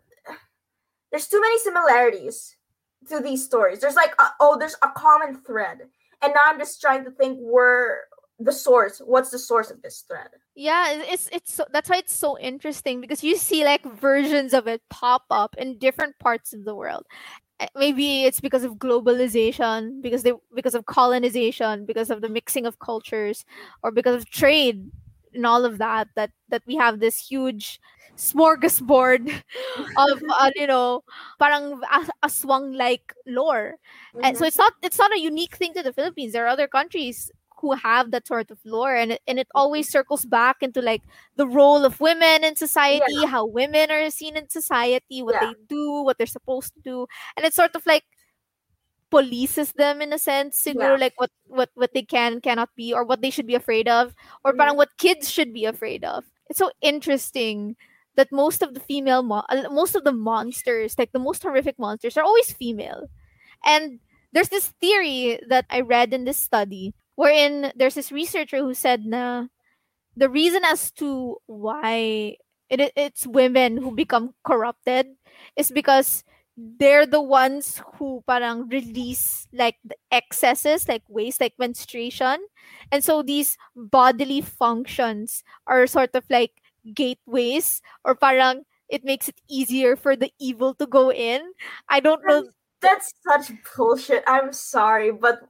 [1.11, 2.57] there's too many similarities
[3.09, 3.81] to these stories.
[3.81, 5.79] There's like a, oh there's a common thread
[6.22, 8.00] and now i'm just trying to think where
[8.38, 10.29] the source what's the source of this thread?
[10.55, 14.66] Yeah, it's it's so, that's why it's so interesting because you see like versions of
[14.66, 17.05] it pop up in different parts of the world.
[17.61, 22.66] Uh, Maybe it's because of globalization, because they because of colonization, because of the mixing
[22.66, 23.44] of cultures,
[23.83, 24.90] or because of trade
[25.35, 26.09] and all of that.
[26.16, 27.81] That that we have this huge
[28.16, 29.29] smorgasbord
[29.96, 31.05] of uh, you know
[31.38, 33.77] parang as- aswang like lore
[34.23, 36.33] and so it's not it's not a unique thing to the Philippines.
[36.33, 39.90] There are other countries who have that sort of lore, and it, and it always
[39.90, 41.03] circles back into like
[41.37, 45.51] the role of women in society, how women are seen in society, what Yeah.
[45.51, 48.05] they do, what they're supposed to do, and it sort of like
[49.11, 53.05] polices them in a sense, siguro like what what what they can cannot be, or
[53.05, 54.57] what they should be afraid of, or Mhm.
[54.57, 56.25] parang what kids should be afraid of.
[56.49, 57.77] It's so interesting
[58.16, 61.79] that most of the female mo- uh, most of the monsters like the most horrific
[61.79, 63.09] monsters are always female
[63.64, 64.01] and
[64.33, 69.04] there's this theory that i read in this study wherein there's this researcher who said
[69.04, 69.46] na
[70.16, 72.37] the reason as to why
[72.70, 75.06] it, it's women who become corrupted
[75.56, 76.24] is because
[76.56, 82.40] they're the ones who parang release like the excesses like waste like menstruation
[82.92, 86.52] and so these bodily functions are sort of like
[86.94, 91.52] gateways or parang it makes it easier for the evil to go in
[91.88, 92.44] i don't know
[92.80, 94.24] That's such bullshit.
[94.26, 95.44] I'm sorry, but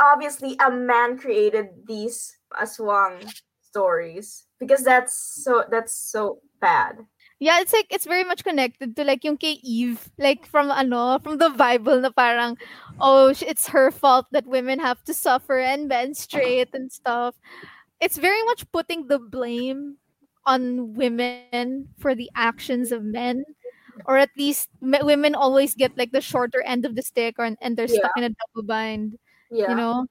[0.00, 3.24] obviously a man created these uh, aswang
[3.62, 7.04] stories because that's so that's so bad.
[7.38, 11.18] Yeah, it's like it's very much connected to like yung kay Eve, like from ano,
[11.20, 12.56] from the Bible na parang
[13.00, 17.36] oh, it's her fault that women have to suffer and menstruate and stuff.
[18.00, 19.96] It's very much putting the blame
[20.46, 23.44] on women for the actions of men.
[24.04, 27.76] Or at least women always get like the shorter end of the stick or and
[27.76, 29.16] they're stuck in a double bind,
[29.50, 29.70] Yeah.
[29.70, 30.06] you know?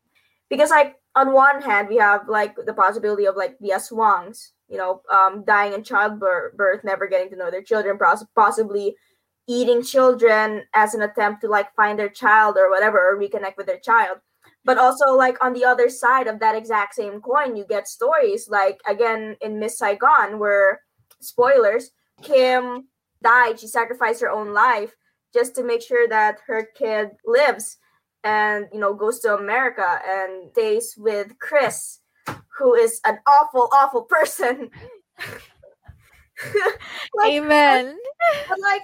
[0.50, 4.78] because like on one hand we have like the possibility of like the aswangs you
[4.78, 8.96] know um dying in childbirth never getting to know their children poss- possibly
[9.48, 13.68] eating children as an attempt to like find their child or whatever or reconnect with
[13.68, 14.18] their child
[14.64, 18.50] but also like on the other side of that exact same coin you get stories
[18.50, 20.82] like again in miss saigon where
[21.22, 22.88] spoilers kim
[23.24, 24.96] died she sacrificed her own life
[25.34, 27.78] just to make sure that her kid lives
[28.26, 32.00] and you know goes to America and stays with Chris,
[32.58, 34.70] who is an awful, awful person.
[37.16, 37.98] like, Amen.
[38.50, 38.82] but like,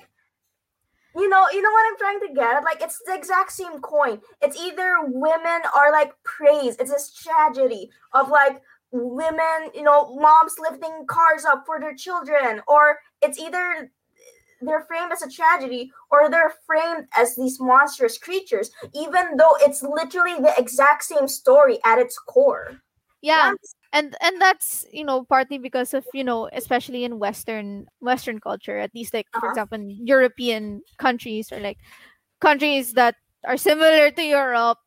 [1.16, 2.64] you know, you know what I'm trying to get at?
[2.64, 4.22] Like, it's the exact same coin.
[4.42, 6.80] It's either women are like praised.
[6.80, 12.62] It's this tragedy of like women, you know, moms lifting cars up for their children,
[12.68, 13.92] or it's either
[14.62, 19.82] they're framed as a tragedy or they're framed as these monstrous creatures, even though it's
[19.84, 22.82] literally the exact same story at its core.
[23.22, 23.52] Yeah.
[23.52, 28.40] That's- and and that's you know partly because of you know especially in western western
[28.40, 29.52] culture at least like for Uh-huh.
[29.52, 31.78] example in european countries or like
[32.42, 34.80] countries that are similar to europe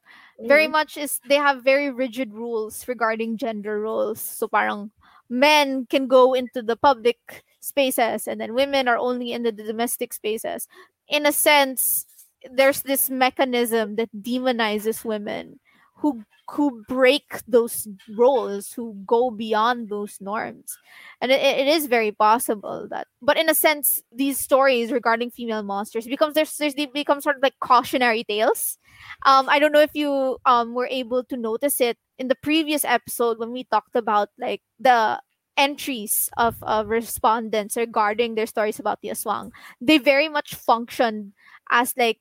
[0.45, 0.73] very Mhm.
[0.73, 4.91] much is they have very rigid rules regarding gender roles so parang
[5.29, 10.13] men can go into the public spaces and then women are only in the domestic
[10.13, 10.69] spaces
[11.09, 12.07] in a sense
[12.51, 15.59] there's this mechanism that demonizes women
[15.97, 20.77] who who break those roles, who go beyond those norms.
[21.23, 25.63] And it, it is very possible that but in a sense, these stories regarding female
[25.63, 28.79] monsters becomes there's, there's they become sort of like cautionary tales.
[29.25, 32.85] Um I don't know if you um were able to notice it in the previous
[32.85, 35.21] episode when we talked about like the
[35.57, 41.33] entries of, of respondents regarding their stories about the aswang they very much function
[41.71, 42.19] as like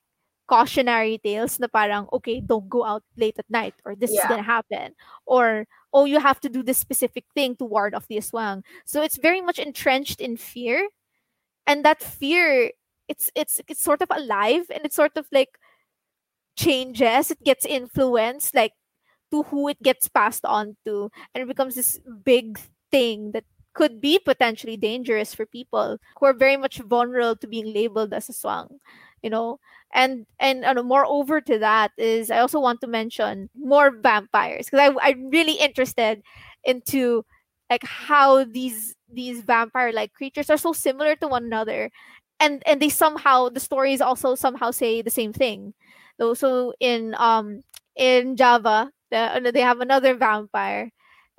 [0.48, 4.43] cautionary tales na parang okay don't go out late at night or this is gonna
[4.43, 4.93] happen
[5.26, 9.02] or oh you have to do this specific thing to ward off the aswang so
[9.02, 10.89] it's very much entrenched in fear
[11.65, 12.69] and that fear
[13.08, 15.58] it's it's it's sort of alive and it sort of like
[16.56, 17.32] changes.
[17.32, 18.74] It gets influenced like
[19.32, 22.60] to who it gets passed on to and it becomes this big
[22.93, 27.73] thing that could be potentially dangerous for people who are very much vulnerable to being
[27.73, 28.69] labeled as aswang
[29.23, 29.60] you know?
[29.93, 34.89] And and uh, moreover to that is i also want to mention more vampires because
[34.89, 36.23] I, i'm really interested
[36.63, 37.23] into
[37.69, 41.91] like how these these vampire like creatures are so similar to one another.
[42.39, 45.73] And and they somehow the stories also somehow say the same thing.
[46.19, 47.62] So in um
[47.95, 50.89] in java the, they have another vampire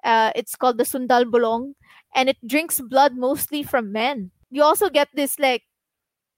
[0.05, 1.75] uh it's called the sundel bolong
[2.15, 5.63] and it drinks blood mostly from men you also get this like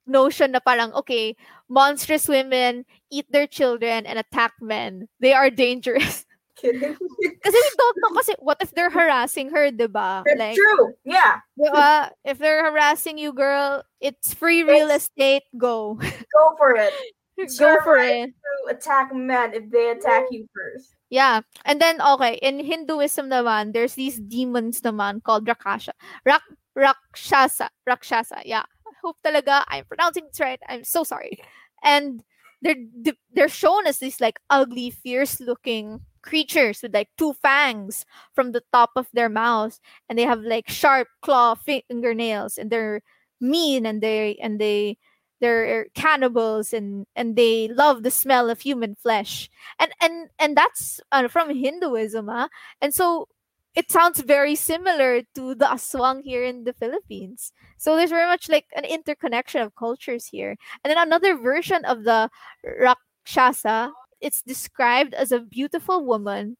[0.06, 1.34] notion na parang okay
[1.68, 6.24] monstrous women eat their children and attack men they are dangerous
[6.56, 6.96] Kidding.
[7.44, 10.96] kasi we don't know kasi what if they're harassing her diba It's like true.
[11.04, 11.44] Yeah.
[11.52, 12.08] diba?
[12.24, 16.00] if they're harassing you girl it's free real It's- estate go
[16.32, 16.96] Go for it.
[17.60, 20.95] Go for right it To attack men if they attack you first.
[21.10, 21.42] Yeah.
[21.64, 25.94] And then okay, in Hinduism naman, there's these demons naman called Rakasha.
[26.24, 26.42] Rak
[26.74, 27.70] Rakshasa.
[27.86, 28.42] Rakshasa.
[28.44, 28.64] Yeah.
[28.86, 30.60] I hope talaga I'm pronouncing this right.
[30.68, 31.38] I'm so sorry.
[31.84, 32.22] And
[32.62, 38.50] they're they're shown as these like ugly, fierce looking creatures with like two fangs from
[38.50, 43.00] the top of their mouths and they have like sharp claw fingernails and they're
[43.40, 44.98] mean and they and they
[45.40, 51.00] they're cannibals and and they love the smell of human flesh and and and that's
[51.12, 52.48] uh, from Hinduism, huh?
[52.80, 53.28] and so
[53.76, 57.52] it sounds very similar to the aswang here in the Philippines.
[57.76, 60.56] So there's very much like an interconnection of cultures here.
[60.82, 62.30] And then another version of the
[62.64, 66.56] rakshasa, it's described as a beautiful woman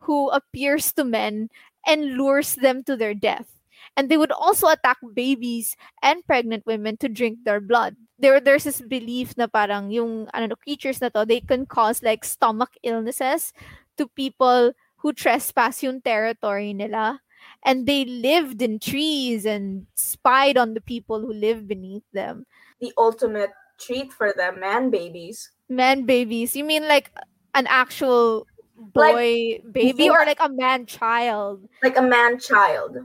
[0.00, 1.48] who appears to men
[1.86, 3.48] and lures them to their death.
[3.96, 7.96] And they would also attack babies and pregnant women to drink their blood.
[8.18, 12.02] There, there's this belief na parang yung ano, no, creatures na to, they can cause
[12.02, 13.52] like stomach illnesses
[13.98, 17.20] to people who trespass yung territory nila.
[17.64, 22.46] And they lived in trees and spied on the people who live beneath them.
[22.80, 25.50] The ultimate treat for them, man babies.
[25.68, 26.54] Man babies.
[26.54, 27.10] You mean like
[27.54, 28.46] an actual
[28.94, 31.68] Like, boy baby or like a man child?
[31.82, 32.98] Like a man child.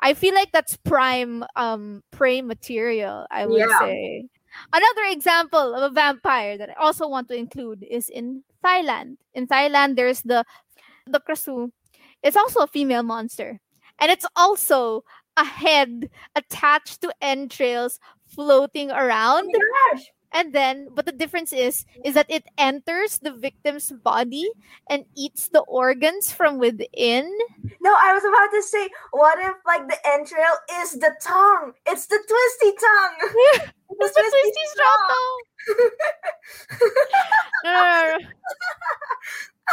[0.00, 3.78] I feel like that's prime um prey material, I would Yeah.
[3.78, 4.26] say.
[4.72, 9.16] Another example of a vampire that I also want to include is in Thailand.
[9.34, 10.44] In Thailand, there's the
[11.06, 11.70] the krasue.
[12.22, 13.60] It's also a female monster.
[14.00, 15.04] And it's also
[15.36, 19.52] a head attached to entrails floating Oh around.
[19.92, 20.04] gosh.
[20.32, 24.48] And then, but the difference is, is that it enters the victim's body
[24.88, 27.26] and eats the organs from within.
[27.80, 31.72] No, I was about to say, what if like the entrail is the tongue?
[31.86, 33.70] It's the twisty tongue.
[34.00, 34.96] It's the twisty straw
[37.64, 38.18] no, no, no,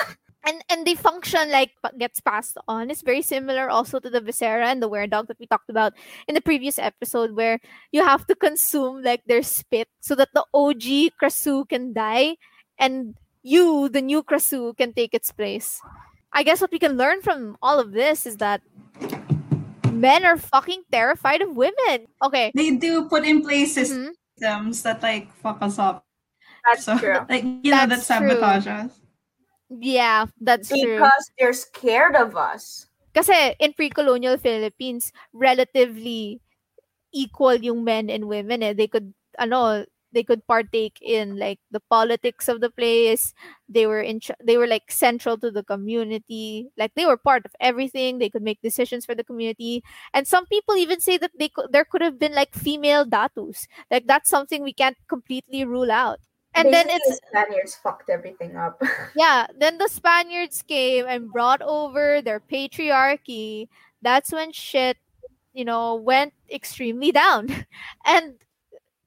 [0.07, 0.13] no.
[0.47, 2.89] And and they function like gets passed on.
[2.89, 5.91] It's very similar also to the viscera and the were dog that we talked about
[6.27, 7.59] in the previous episode, where
[7.91, 12.37] you have to consume like their spit so that the OG Krasue can die,
[12.79, 15.81] and you, the new Krasue, can take its place.
[16.31, 18.61] I guess what we can learn from all of this is that
[19.91, 22.07] men are fucking terrified of women.
[22.23, 22.51] Okay.
[22.55, 24.15] They do put in place mhm.
[24.37, 26.05] systems that like fuck us up.
[26.65, 27.19] That's So true.
[27.29, 28.91] like you know that That's sabotage us.
[29.69, 30.95] Yeah, that's true.
[30.97, 32.87] Because they're scared of us.
[33.13, 36.39] Kasi in pre-colonial Philippines, relatively
[37.13, 38.73] equal yung men and women eh.
[38.73, 43.33] They could ano, they could partake in like the politics of the place.
[43.67, 46.69] They were in they were like central to the community.
[46.77, 48.19] Like they were part of everything.
[48.19, 49.83] They could make decisions for the community.
[50.13, 53.67] And some people even say that they could, there could have been like female datus.
[53.91, 56.19] Like that's something we can't completely rule out.
[56.57, 58.81] And then it's the Spaniards fucked everything up.
[59.15, 63.67] yeah, then the Spaniards came and brought over their patriarchy.
[64.01, 64.97] That's when shit,
[65.53, 67.65] you know, went extremely down.
[68.05, 68.35] And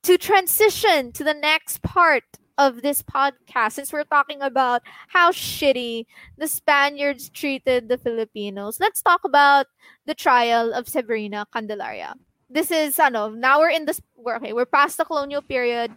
[0.03, 2.25] to transition to the next part
[2.57, 6.07] of this podcast, since we're talking about how shitty
[6.39, 9.67] the Spaniards treated the Filipinos, let's talk about
[10.07, 12.15] the trial of Severina Candelaria.
[12.49, 15.93] This is, ano, now we're in the, we're, okay, we're past the colonial period,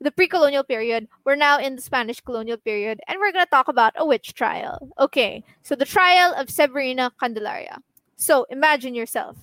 [0.00, 1.08] the pre-colonial period.
[1.24, 4.90] We're now in the Spanish colonial period, and we're gonna talk about a witch trial.
[4.98, 7.78] Okay, so the trial of Severina Candelaria.
[8.16, 9.36] So imagine yourself,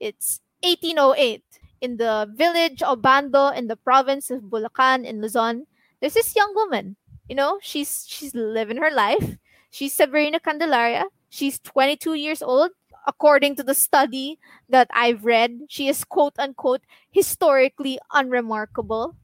[0.00, 1.42] it's 1808
[1.80, 5.66] in the village of Obando in the province of Bulacan in Luzon.
[6.00, 6.96] There's this young woman.
[7.28, 9.36] You know, she's she's living her life.
[9.70, 11.04] She's Severina Candelaria.
[11.28, 12.70] She's 22 years old.
[13.06, 14.38] According to the study
[14.70, 16.80] that I've read, she is quote unquote
[17.10, 19.16] historically unremarkable.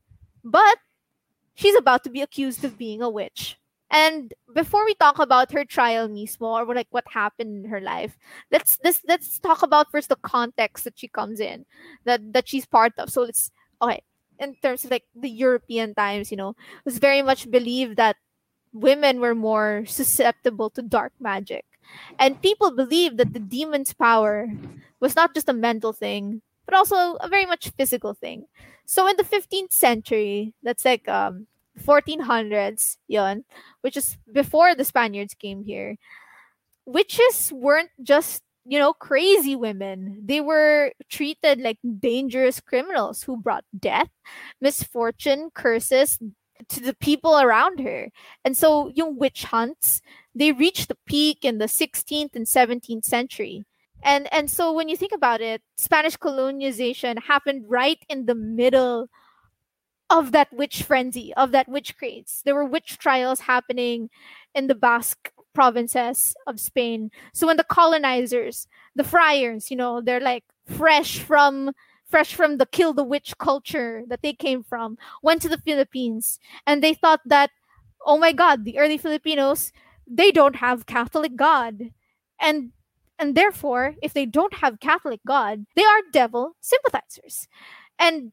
[0.45, 0.79] But
[1.55, 3.59] she's about to be accused of being a witch.
[3.91, 8.17] And before we talk about her trial mismo or like what happened in her life,
[8.53, 11.67] let's let's let's talk about first the context that she comes in,
[12.05, 13.11] that that she's part of.
[13.11, 13.51] So let's
[13.83, 14.03] okay,
[14.39, 18.17] in terms of like the European times, you know, it was very much believed that
[18.73, 21.67] women were more susceptible to dark magic.
[22.19, 24.47] And people believed that the demon's power
[25.01, 28.47] was not just a mental thing, but also a very much physical thing.
[28.91, 31.47] So in the 15th century, that's like um
[31.79, 33.45] 1400s, yon,
[33.83, 35.95] which is before the Spaniards came here,
[36.87, 40.21] witches weren't just, you know, crazy women.
[40.27, 44.11] They were treated like dangerous criminals who brought death,
[44.61, 46.19] misfortune, curses
[46.69, 48.11] to the people around her.
[48.45, 50.03] And so yung witch hunts,
[50.35, 53.65] they reached the peak in the 16th and 17th century.
[54.03, 59.09] And and so when you think about it, Spanish colonization happened right in the middle
[60.09, 62.43] of that witch frenzy, of that witch craze.
[62.45, 64.11] There were witch trials happening
[64.55, 67.11] in the Basque provinces of Spain.
[67.33, 71.73] So when the colonizers, the friars, you know, they're like fresh from
[72.07, 76.41] fresh from the kill the witch culture that they came from, went to the Philippines
[76.67, 77.51] and they thought that
[78.07, 79.73] oh my god, the early Filipinos,
[80.07, 81.91] they don't have Catholic God.
[82.41, 82.73] And
[83.21, 87.47] and therefore, if they don't have Catholic God, they are devil sympathizers.
[87.99, 88.33] And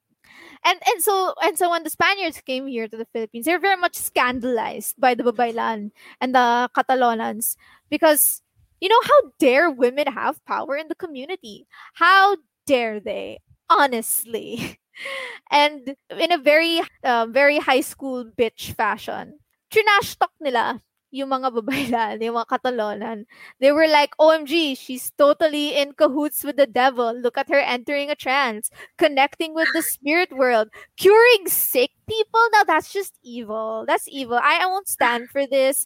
[0.65, 3.75] and and so and so when the Spaniards came here to the Philippines, they're very
[3.75, 7.55] much scandalized by the Babaylan and the Catalonans
[7.89, 8.41] because
[8.79, 11.67] you know how dare women have power in the community?
[11.93, 13.39] How dare they?
[13.69, 14.79] Honestly.
[15.51, 19.39] and in a very uh, very high school bitch fashion,
[19.71, 20.81] trinash talk nila
[21.11, 23.25] yung mga babaylan, yung mga Catalonan,
[23.59, 27.13] they were like, OMG, she's totally in cahoots with the devil.
[27.13, 32.41] Look at her entering a trance, connecting with the spirit world, curing sick people.
[32.51, 33.85] Now that's just evil.
[33.87, 34.39] That's evil.
[34.41, 35.85] I, I won't stand for this.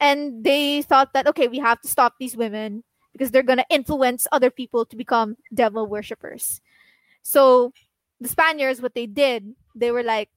[0.00, 3.66] And they thought that, okay, we have to stop these women because they're going to
[3.68, 6.60] influence other people to become devil worshippers.
[7.22, 7.72] So
[8.20, 10.30] the Spaniards, what they did, they were like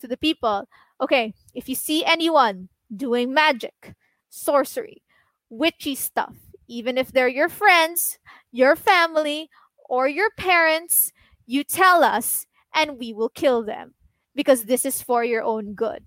[0.00, 0.68] to the people,
[1.00, 3.94] okay, if you see anyone doing magic,
[4.28, 5.02] sorcery,
[5.48, 6.36] witchy stuff,
[6.68, 8.18] even if they're your friends,
[8.52, 9.50] your family,
[9.88, 11.12] or your parents,
[11.46, 13.94] you tell us and we will kill them
[14.34, 16.04] because this is for your own good.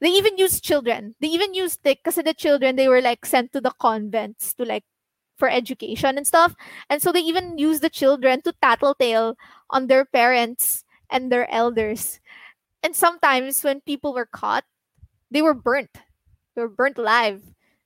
[0.00, 1.14] They even used children.
[1.20, 4.64] They even used like because the children they were like sent to the convents to
[4.64, 4.84] like
[5.38, 6.54] for education and stuff.
[6.90, 9.36] And so they even used the children to tattletale
[9.70, 12.20] on their parents and their elders.
[12.82, 14.64] And sometimes when people were caught,
[15.30, 15.90] they were burnt.
[16.54, 17.42] They were burnt alive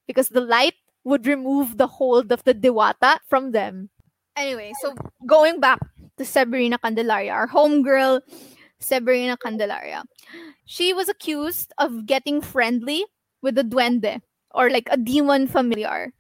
[0.07, 0.75] because the light
[1.05, 3.91] would remove the hold of the Dewata from them.
[4.37, 4.95] Anyway, so
[5.27, 5.81] going back
[6.19, 8.21] to Severina Candelaria, our homegirl,
[8.81, 10.05] Severina Candelaria.
[10.67, 13.05] She was accused of getting friendly
[13.43, 14.21] with the duende
[14.53, 16.13] or like a demon familiar.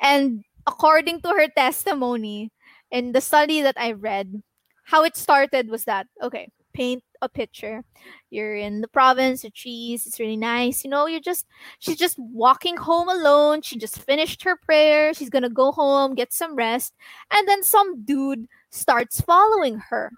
[0.00, 2.50] And according to her testimony
[2.90, 4.42] in the study that I read,
[4.84, 7.82] how it started was that okay, paint a picture.
[8.30, 10.84] You're in the province, the trees, it's really nice.
[10.84, 11.46] You know, you're just
[11.78, 13.62] she's just walking home alone.
[13.62, 15.14] She just finished her prayer.
[15.14, 16.94] She's gonna go home, get some rest,
[17.32, 20.12] and then some dude starts following her.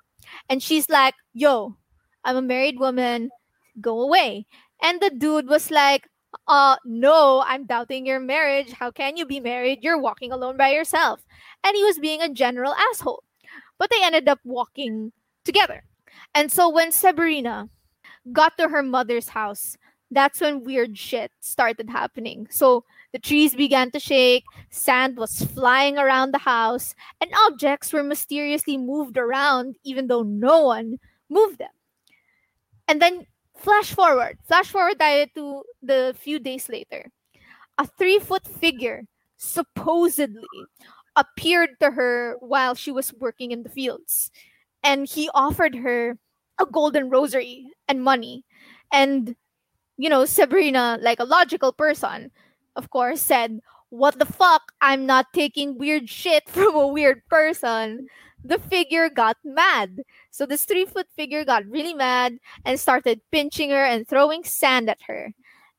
[0.49, 1.77] And she's like, Yo,
[2.25, 3.31] I'm a married woman,
[3.81, 4.47] go away.
[4.83, 6.09] And the dude was like,
[6.49, 10.69] uh no i'm doubting your marriage how can you be married you're walking alone by
[10.69, 11.25] yourself
[11.65, 13.23] and he was being a general asshole
[13.79, 15.13] but they ended up walking
[15.45, 15.83] together
[16.35, 17.69] and so when Sabrina
[18.33, 19.77] got to her mother's house,
[20.11, 22.47] that's when weird shit started happening.
[22.51, 28.03] So the trees began to shake, sand was flying around the house, and objects were
[28.03, 30.99] mysteriously moved around even though no one
[31.29, 31.71] moved them.
[32.89, 37.11] And then flash forward, flash forward to the few days later.
[37.79, 39.05] A three foot figure
[39.37, 40.47] supposedly
[41.17, 44.31] appeared to her while she was working in the fields
[44.87, 46.19] and he offered her
[46.61, 48.45] a golden rosary and money
[48.93, 49.37] And
[49.99, 52.31] you know, Sabrina, like a logical person,
[52.77, 53.61] of course, said,
[53.91, 54.73] What the fuck?
[54.81, 58.09] I'm not taking weird shit from a weird person.
[58.45, 60.03] The figure got mad.
[60.31, 64.91] So this three foot figure got really mad and started pinching her and throwing sand
[64.91, 65.35] at her.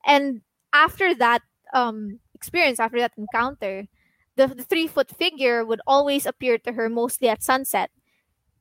[0.06, 0.42] And
[0.74, 1.42] after that
[1.74, 3.86] um, experience, after that encounter,
[4.36, 7.92] the, the three foot figure would always appear to her mostly at sunset.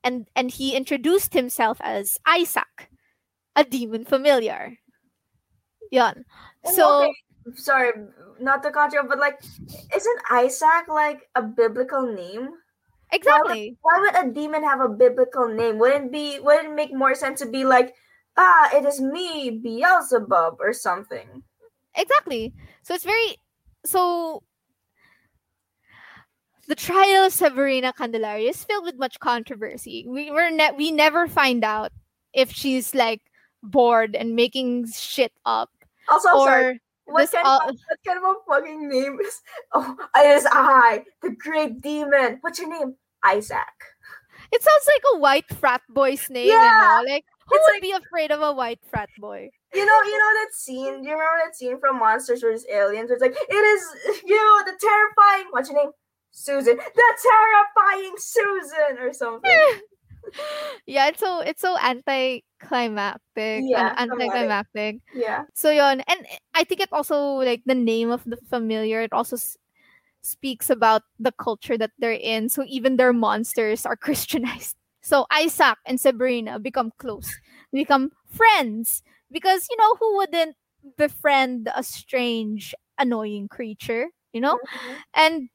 [0.03, 2.89] And, and he introduced himself as Isaac,
[3.55, 4.77] a demon familiar.
[5.91, 6.25] Yan.
[6.63, 7.13] And So okay,
[7.55, 7.91] sorry,
[8.39, 9.39] not to cut you, but like,
[9.95, 12.49] isn't Isaac like a biblical name?
[13.11, 13.77] exactly.
[13.81, 15.79] Why would a demon have a biblical name?
[15.79, 17.95] Wouldn't be wouldn't make more sense to be like,
[18.37, 21.43] ah, it is me, Beelzebub, or something?
[21.95, 22.53] Exactly.
[22.83, 23.37] So it's very
[23.85, 24.43] so
[26.67, 30.05] the trial of Severina Candelaria is filled with much controversy.
[30.07, 31.91] We were ne- we never find out
[32.33, 33.21] if she's like
[33.63, 35.69] bored and making shit up
[36.09, 36.81] Also, I'm sorry.
[37.05, 39.41] What kind, all- of, what kind of a fucking name is?
[39.73, 42.37] Oh, it is I, the great demon.
[42.41, 42.95] What's your name?
[43.25, 43.77] Isaac.
[44.51, 46.99] it sounds like a white frat boy's name, Yeah.
[47.01, 47.13] you know?
[47.13, 49.49] Like who It's would like- be afraid of a white frat boy?
[49.73, 51.01] You know, you know that scene.
[51.01, 52.65] Do you remember that scene from Monsters vs.
[52.71, 53.09] Aliens?
[53.09, 55.47] Where it's like, it is you, the terrifying.
[55.51, 55.91] What's your name?
[56.37, 56.77] Susan.
[56.77, 59.49] The terrifying Susan, or something.
[60.85, 63.65] yeah, it's so it's so anticlimactic.
[63.65, 65.01] Yeah, anticlimactic.
[65.15, 65.45] yeah.
[65.53, 69.01] So yon, and I think it also like the name of the familiar.
[69.01, 69.57] It also s-
[70.21, 72.49] speaks about the culture that they're in.
[72.49, 74.75] So even their monsters are Christianized.
[75.01, 77.31] So Isaac and Sabrina become close,
[77.73, 80.55] become friends because you know who wouldn't
[80.97, 84.55] befriend a strange, annoying creature, you know?
[84.55, 84.93] Mm-hmm.
[85.15, 85.49] and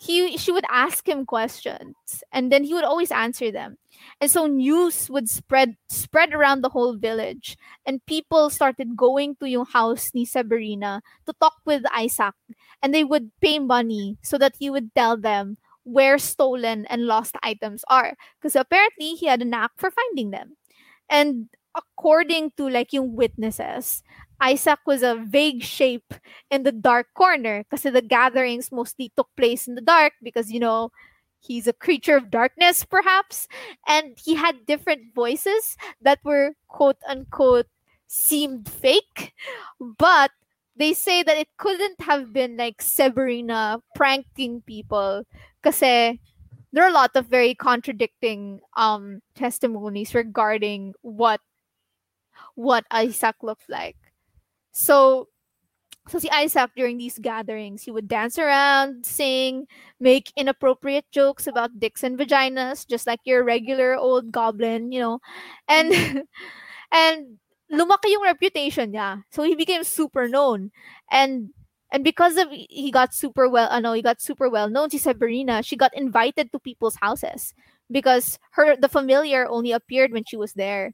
[0.00, 3.78] he she would ask him questions and then he would always answer them.
[4.20, 9.48] And so news would spread spread around the whole village and people started going to
[9.48, 12.34] yung house ni Sabrina to talk with Isaac.
[12.82, 17.36] And they would pay money so that he would tell them where stolen and lost
[17.42, 20.56] items are because apparently he had a knack for finding them.
[21.08, 24.02] And according to like yung witnesses
[24.44, 26.12] Isaac was a vague shape
[26.50, 30.60] in the dark corner because the gatherings mostly took place in the dark because you
[30.60, 30.90] know
[31.40, 33.48] he's a creature of darkness perhaps.
[33.88, 37.66] And he had different voices that were quote unquote
[38.06, 39.32] seemed fake
[39.80, 40.30] but
[40.76, 45.24] they say that it couldn't have been like Severina pranking people
[45.62, 51.40] because there are a lot of very contradicting um testimonies regarding what
[52.54, 53.96] what Isaac looked like
[54.74, 55.28] so
[56.08, 59.66] so si Isaac during these gatherings, he would dance around, sing,
[60.00, 65.20] make inappropriate jokes about dicks and vaginas, just like your regular old goblin, you know.
[65.66, 65.92] And
[66.92, 67.38] and
[67.72, 69.24] lumaki yung reputation niya.
[69.30, 70.72] So he became super known.
[71.10, 71.50] And
[71.90, 75.62] and because of he got super well, ano, he got super well known si Sabrina,
[75.62, 77.54] she got invited to people's houses
[77.90, 80.92] because her the familiar only appeared when she was there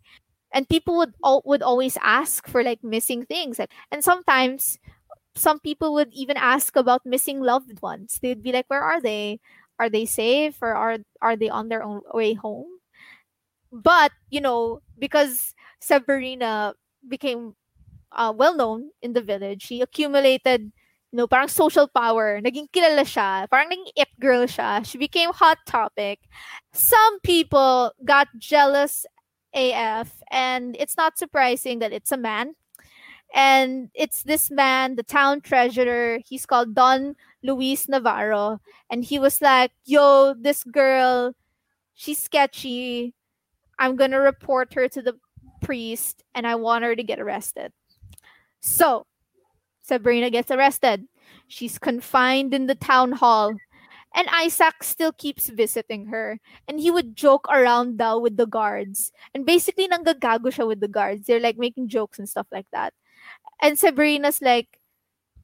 [0.52, 3.58] and people would would always ask for like missing things.
[3.58, 4.78] Like and sometimes
[5.34, 8.18] some people would even ask about missing loved ones.
[8.22, 9.40] They'd be like where are they?
[9.78, 10.58] Are they safe?
[10.62, 12.68] Or are are they on their own way home?
[13.72, 16.74] But you know because Severina
[17.08, 17.54] became
[18.12, 20.72] uh, well known in the village she accumulated
[21.12, 22.40] you know parang social power.
[22.40, 23.48] Naging kilala siya.
[23.50, 24.84] Parang naging it girl siya.
[24.86, 26.20] She became hot topic.
[26.72, 29.06] Some people got jealous
[29.54, 32.54] AF, and it's not surprising that it's a man.
[33.34, 36.18] And it's this man, the town treasurer.
[36.26, 38.60] He's called Don Luis Navarro.
[38.90, 41.34] And he was like, Yo, this girl,
[41.94, 43.14] she's sketchy.
[43.78, 45.18] I'm going to report her to the
[45.62, 47.72] priest, and I want her to get arrested.
[48.60, 49.06] So,
[49.80, 51.06] Sabrina gets arrested.
[51.48, 53.54] She's confined in the town hall.
[54.14, 56.40] And Isaac still keeps visiting her.
[56.66, 59.12] And he would joke around daw with the guards.
[59.34, 61.26] And basically, nanggagago siya with the guards.
[61.26, 62.92] They're like making jokes and stuff like that.
[63.62, 64.80] And Sabrina's like,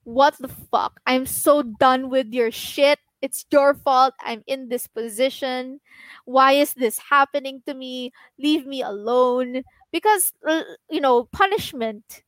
[0.04, 1.00] what the fuck?
[1.06, 2.98] I'm so done with your shit.
[3.22, 4.14] It's your fault.
[4.20, 5.80] I'm in this position.
[6.24, 8.12] Why is this happening to me?
[8.38, 9.62] Leave me alone.
[9.90, 10.32] Because,
[10.90, 12.22] you know, punishment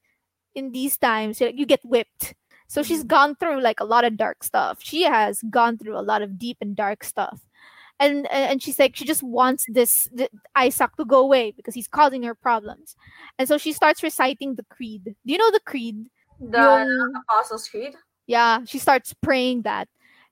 [0.54, 2.34] in these times, you get whipped.
[2.68, 4.78] So she's gone through like a lot of dark stuff.
[4.80, 7.40] She has gone through a lot of deep and dark stuff.
[7.98, 11.88] And and she's like she just wants this, th- Isaac to go away because he's
[11.88, 12.94] causing her problems.
[13.38, 15.02] And so she starts reciting the creed.
[15.04, 16.06] Do you know the creed?
[16.38, 17.94] The Yung- Apostles' Creed.
[18.28, 19.88] yeah, she starts praying that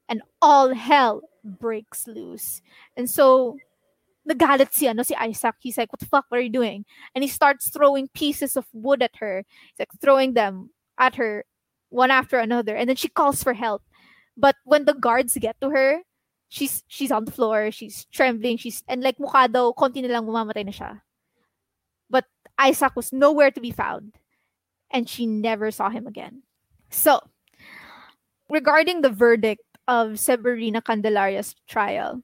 [0.08, 2.62] and all hell breaks loose.
[2.96, 3.56] And so
[4.28, 5.54] nagalit si, ano, si Isaac.
[5.58, 6.84] He's like, what the fuck, what are you doing?
[7.14, 9.42] And he starts throwing pieces of wood at her.
[9.72, 11.44] He's like throwing them at her
[11.96, 12.76] one after another.
[12.76, 13.82] And then she calls for help.
[14.36, 16.04] But when the guards get to her,
[16.52, 20.68] she's she's on the floor, she's trembling, she's and like mukha daw konti lang mamamatay
[20.68, 21.00] na siya.
[22.12, 22.28] But
[22.60, 24.20] Isaac was nowhere to be found
[24.92, 26.44] and she never saw him again.
[26.92, 27.18] So,
[28.52, 32.22] regarding the verdict of Severina Candelaria's trial,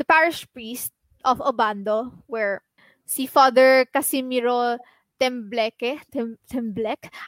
[0.00, 0.90] the parish priest
[1.22, 2.64] of Obando, where
[3.06, 4.80] si Father Casimiro
[5.20, 6.36] Tembleque, Tem,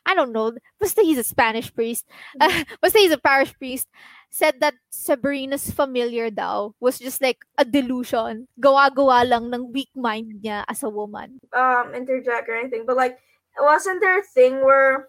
[0.06, 2.04] I don't know, basta he's a Spanish priest,
[2.40, 3.88] uh, basta he's a parish priest,
[4.30, 8.48] said that Sabrina's familiar daw was just like a delusion.
[8.60, 11.40] Gawa-gawa lang ng weak mind niya as a woman.
[11.52, 13.18] Um, interject or anything, but like,
[13.58, 15.08] wasn't there a thing where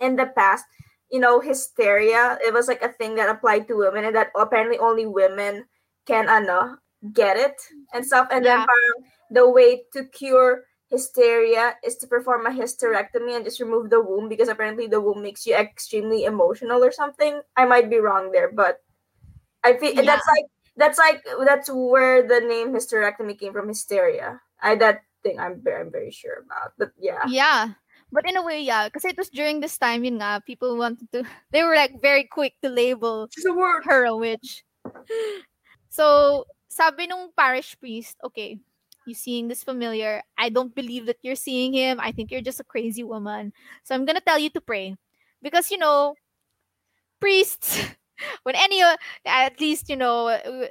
[0.00, 0.64] in the past,
[1.10, 4.78] you know, hysteria, it was like a thing that applied to women and that apparently
[4.78, 5.64] only women
[6.06, 6.76] can, ano,
[7.12, 7.56] get it
[7.94, 8.28] and stuff.
[8.30, 8.58] And Yeah.
[8.58, 8.96] then parang
[9.30, 14.28] the way to cure hysteria is to perform a hysterectomy and just remove the womb
[14.28, 17.40] because apparently the womb makes you extremely emotional or something.
[17.56, 18.80] I might be wrong there, but
[19.64, 20.02] I feel Yeah.
[20.02, 23.68] that's like that's like that's where the name hysterectomy came from.
[23.68, 24.40] Hysteria.
[24.62, 26.72] I that thing I'm very I'm very sure about.
[26.78, 27.76] But yeah, Yeah.
[28.10, 28.88] But in a way, yeah.
[28.88, 32.24] because it was during this time, you know, people wanted to, they were like very
[32.24, 33.84] quick to label It's a word.
[33.84, 34.64] her a witch.
[35.88, 38.60] So, sabi nung parish priest, okay,
[39.08, 40.22] you seeing this familiar.
[40.36, 41.98] I don't believe that you're seeing him.
[42.00, 43.52] I think you're just a crazy woman.
[43.84, 44.96] So I'm gonna tell you to pray.
[45.42, 46.14] Because, you know,
[47.20, 47.80] priests,
[48.42, 50.68] when any, uh, at least, you know, uh,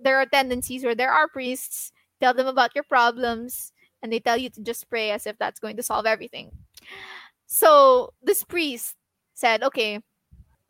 [0.00, 3.72] there are tendencies where there are priests, tell them about your problems,
[4.02, 6.50] and they tell you to just pray as if that's going to solve everything.
[7.46, 8.96] So this priest
[9.34, 10.00] said, okay,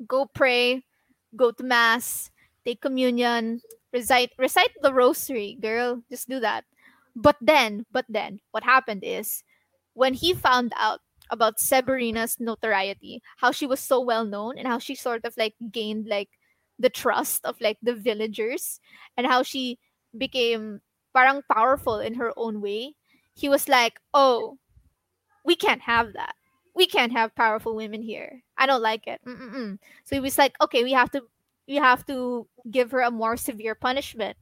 [0.07, 0.85] go pray,
[1.37, 2.31] go to mass,
[2.65, 3.61] take communion,
[3.93, 6.03] recite recite the rosary, girl.
[6.11, 6.65] Just do that.
[7.17, 9.43] But then, but then, what happened is
[9.95, 11.01] when he found out
[11.31, 15.55] about Severina's notoriety, how she was so well known and how she sort of like
[15.73, 16.29] gained like
[16.79, 18.81] the trust of like the villagers
[19.17, 19.79] and how she
[20.17, 20.81] became
[21.15, 22.95] parang powerful in her own way,
[23.35, 24.59] he was like, "Oh,
[25.45, 26.35] we can't have that.
[26.75, 28.43] We can't have powerful women here.
[28.59, 29.79] I don't like it." Mm-mm-mm.
[30.05, 31.23] So he was like, "Okay, we have to
[31.69, 34.37] we have to give her a more severe punishment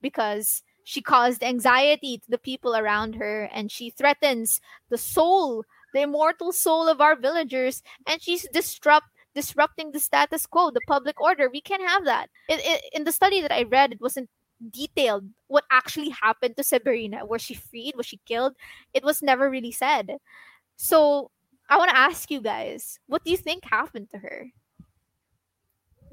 [0.00, 5.64] because she caused anxiety to the people around her and she threatens the soul,
[5.94, 11.20] the immortal soul of our villagers and she's disrupt disrupting the status quo, the public
[11.20, 11.48] order.
[11.48, 12.28] We can't have that.
[12.48, 14.28] It, it, in the study that I read, it wasn't
[14.68, 17.26] detailed what actually happened to Severina.
[17.26, 17.94] Was she freed?
[17.96, 18.54] Was she killed?
[18.92, 20.16] It was never really said.
[20.76, 21.30] So
[21.68, 24.46] I want to ask you guys, what do you think happened to her?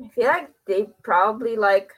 [0.04, 1.92] I feel like they probably like,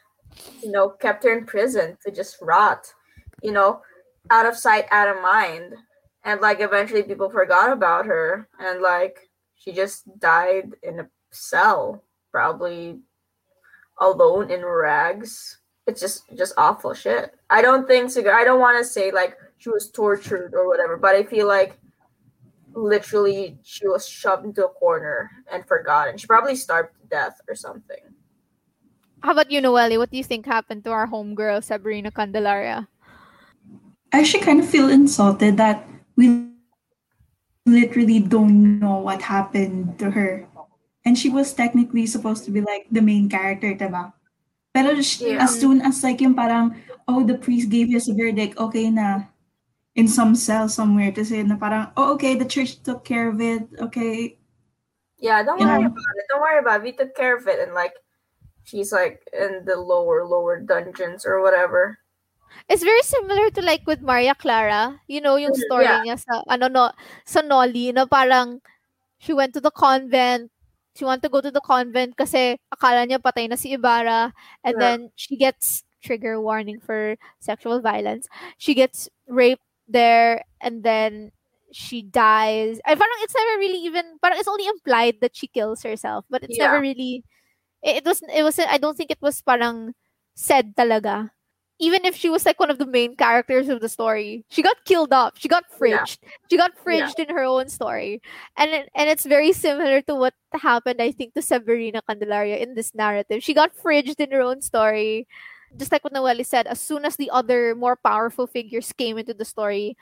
[0.61, 2.93] you know, kept her in prison to just rot,
[3.41, 3.82] you know,
[4.30, 5.73] out of sight, out of mind.
[6.23, 12.03] And like eventually people forgot about her and like she just died in a cell,
[12.32, 12.99] probably
[13.99, 15.59] alone in rags.
[15.88, 17.34] It's just just awful shit.
[17.49, 21.15] I don't think I don't want to say like she was tortured or whatever, but
[21.15, 21.80] I feel like
[22.73, 26.17] literally she was shoved into a corner and forgotten.
[26.17, 28.01] She probably starved to death or something.
[29.22, 29.97] How about you, Noelle?
[29.99, 32.88] What do you think happened to our homegirl, Sabrina Candelaria?
[34.13, 36.49] I actually kind of feel insulted that we
[37.65, 40.47] literally don't know what happened to her.
[41.05, 44.13] And she was technically supposed to be like the main character, diba?
[44.74, 45.43] Pero sh- Yeah.
[45.43, 46.76] as soon as like yung parang,
[47.07, 49.30] oh, the priest gave us a verdict, okay na.
[49.95, 53.41] In some cell somewhere to say na parang, oh, okay, the church took care of
[53.41, 54.39] it, okay.
[55.20, 55.91] Yeah, don't worry know?
[55.91, 56.26] about it.
[56.32, 56.88] Don't worry about it.
[56.88, 57.91] We took care of it and like
[58.70, 61.97] she's like in the lower, lower dungeons or whatever.
[62.70, 65.01] It's very similar to like with Maria Clara.
[65.09, 66.01] You know, yung Mhm, story yeah.
[66.05, 66.86] niya sa, ano no,
[67.26, 68.61] sa Noli, na parang
[69.17, 70.53] she went to the convent.
[70.93, 74.34] She wanted to go to the convent kasi akala niya patay na si Ibarra.
[74.61, 74.82] And Yeah.
[74.82, 78.24] then she gets, trigger warning for sexual violence,
[78.55, 81.36] she gets raped there and then
[81.76, 82.80] she dies.
[82.88, 86.24] I parang it's never really even, parang it's only implied that she kills herself.
[86.32, 87.28] But it's never really,
[87.84, 89.93] it, it was, it was, I don't think it was parang
[90.36, 91.32] said talaga
[91.80, 94.84] even if she was like one of the main characters of the story, she got
[94.84, 95.39] killed off.
[95.39, 96.03] She got Yeah.
[96.03, 96.19] fridged.
[96.51, 98.21] She got fridged in her own story,
[98.57, 102.75] and it, and it's very similar to what happened, I think, to Severina Candelaria in
[102.75, 103.41] this narrative.
[103.43, 105.25] She got fridged in her own story,
[105.77, 106.67] just like what Noelle said.
[106.67, 109.95] As soon as the other more powerful figures came into the story,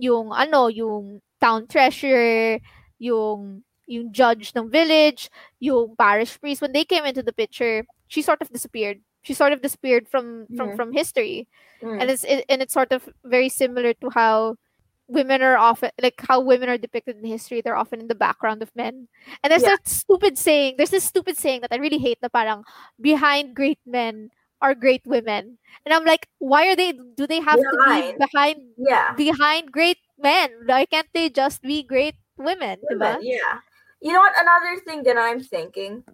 [0.00, 2.60] yung ano, yung town treasurer,
[2.98, 8.20] yung yung judge ng village, yung parish priest, when they came into the picture, she
[8.22, 11.46] sort of disappeared she sort of disappeared from from from history
[11.78, 12.02] Mm.
[12.02, 14.58] and it's it, and it's sort of very similar to how
[15.06, 18.66] women are often like how women are depicted in history they're often in the background
[18.66, 19.06] of men
[19.44, 19.78] and there's Yeah.
[19.78, 22.66] that stupid saying there's this stupid saying that i really hate na parang
[22.98, 27.62] behind great men are great women and i'm like why are they do they have
[27.62, 29.14] to be behind yeah.
[29.14, 32.78] behind great men why can't they just be great women?
[32.90, 33.58] Women, yeah.
[34.00, 34.34] You know what?
[34.38, 36.04] Another thing that I'm thinking,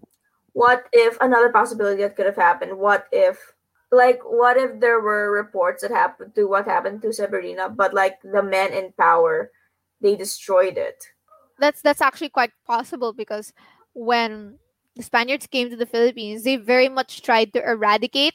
[0.52, 2.78] what if another possibility that could have happened?
[2.78, 3.38] What if,
[3.92, 8.20] like, what if there were reports that happened to what happened to Sabrina, but like
[8.22, 9.50] the men in power,
[10.00, 11.04] they destroyed it.
[11.58, 13.52] that's that's actually quite possible because
[13.94, 14.58] when
[14.96, 18.34] the Spaniards came to the Philippines, they very much tried to eradicate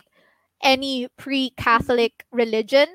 [0.64, 2.88] any pre-Catholic religion.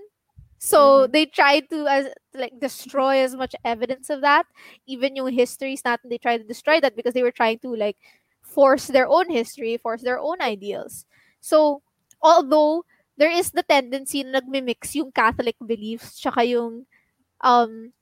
[0.58, 1.12] So Mhm.
[1.12, 4.46] they tried to as like destroy as much evidence of that.
[4.86, 7.96] Even yung histories natin, they tried to destroy that because they were trying to like
[8.42, 11.06] force their own history, force their own ideals.
[11.40, 11.82] So
[12.22, 12.84] although
[13.16, 16.86] there is the tendency na nagmimix yung Catholic beliefs tsaka yung
[17.44, 17.92] um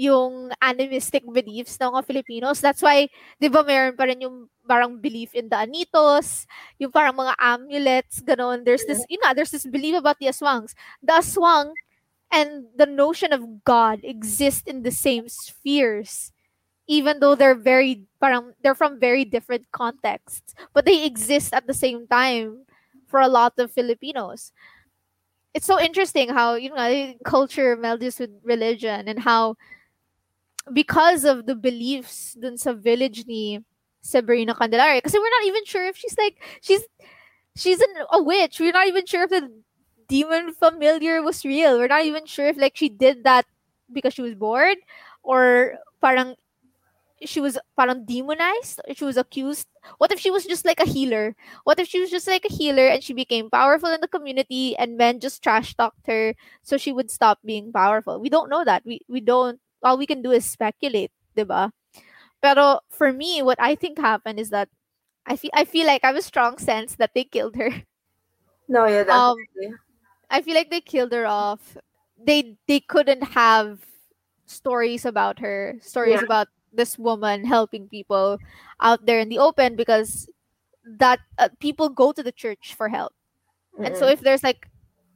[0.00, 2.60] yung animistic beliefs ng mga Filipinos.
[2.64, 6.48] That's why, di ba, meron pa rin yung parang belief in the Anitos,
[6.80, 8.64] yung parang mga amulets, ganon.
[8.64, 10.72] There's this, you know, there's this belief about the aswangs.
[11.04, 11.76] The aswang
[12.30, 16.32] and the notion of God exist in the same spheres.
[16.86, 20.54] Even though they're very, parang, they're from very different contexts.
[20.74, 22.66] But they exist at the same time
[23.06, 24.52] for a lot of Filipinos.
[25.54, 29.56] It's so interesting how, you know, eh, culture melds with religion and how
[30.72, 33.58] because of the beliefs dun sa village ni
[34.02, 34.98] Sabrina Candelaria.
[34.98, 36.82] because we're not even sure if she's like, she's,
[37.56, 38.60] she's an, a witch.
[38.60, 39.50] We're not even sure if the
[40.10, 41.78] demon familiar was real.
[41.78, 43.46] We're not even sure if like she did that
[43.92, 44.78] because she was bored
[45.22, 46.34] or parang
[47.24, 48.80] she was parang demonized.
[48.96, 49.68] She was accused.
[49.98, 51.36] What if she was just like a healer?
[51.64, 54.76] What if she was just like a healer and she became powerful in the community
[54.76, 58.18] and men just trash talked her so she would stop being powerful?
[58.18, 58.84] We don't know that.
[58.84, 61.72] We we don't all we can do is speculate, diba?
[62.42, 64.68] Pero for me, what I think happened is that
[65.26, 67.84] I feel I feel like I have a strong sense that they killed her.
[68.68, 69.76] No, yeah, Um, definitely.
[70.30, 71.76] I feel like they killed her off.
[72.18, 73.80] They they couldn't have
[74.46, 76.24] stories about her, stories Yeah.
[76.24, 78.38] about this woman helping people
[78.80, 80.28] out there in the open because
[80.98, 83.12] that uh, people go to the church for help.
[83.82, 84.68] And so if there's like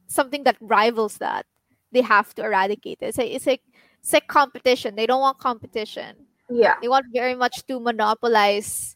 [0.07, 1.45] something that rivals that,
[1.91, 3.07] they have to eradicate it.
[3.13, 3.61] It's like it's like
[4.01, 4.95] it's like competition.
[4.95, 6.15] They don't want competition.
[6.49, 8.95] yeah, They want very much to monopolize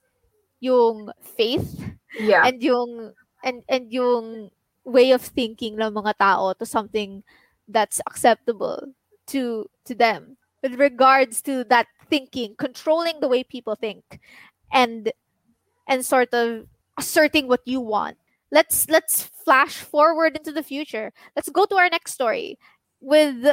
[0.59, 1.79] yung faith
[2.19, 3.13] yeah, and yung
[3.43, 4.49] and and yung
[4.85, 7.23] way of thinking ng mga tao to something
[7.67, 8.93] that's acceptable
[9.27, 14.19] to to them with regards to that thinking controlling the way people think
[14.73, 15.11] and
[15.87, 16.65] and sort of
[16.97, 18.17] asserting what you want.
[18.51, 21.13] Let's let's flash forward into the future.
[21.35, 22.57] Let's go to our next story
[23.01, 23.45] with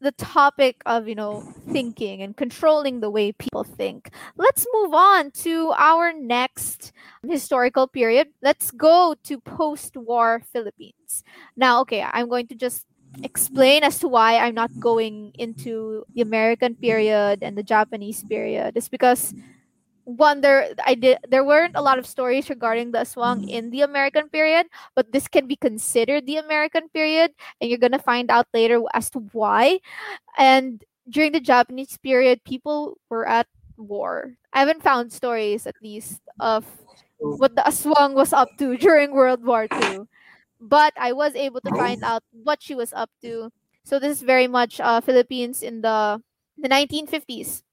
[0.00, 1.40] the, topic of you know
[1.70, 6.92] thinking and controlling the way people think let's move on to our next
[7.26, 8.28] historical period.
[8.42, 11.24] Let's go to post-war Philippines.
[11.56, 12.86] Now, okay, I'm going to just
[13.22, 18.76] explain as to why I'm not going into the American period and the Japanese period.
[18.76, 19.34] It's because
[20.06, 23.82] one there I did there weren't a lot of stories regarding the aswang in the
[23.82, 28.46] American period, but this can be considered the American period, and you're gonna find out
[28.54, 29.80] later as to why.
[30.38, 34.34] And during the Japanese period, people were at war.
[34.52, 36.64] I haven't found stories, at least, of
[37.18, 40.06] what the aswang was up to during World War II.
[40.60, 43.52] But I was able to find out what she was up to.
[43.84, 46.22] So this is very much uh, Philippines in the
[46.58, 47.65] the 1950s.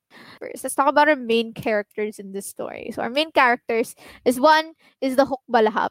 [0.43, 2.91] First, let's talk about our main characters in this story.
[2.91, 5.89] So our main characters is one is the Hukbalahap.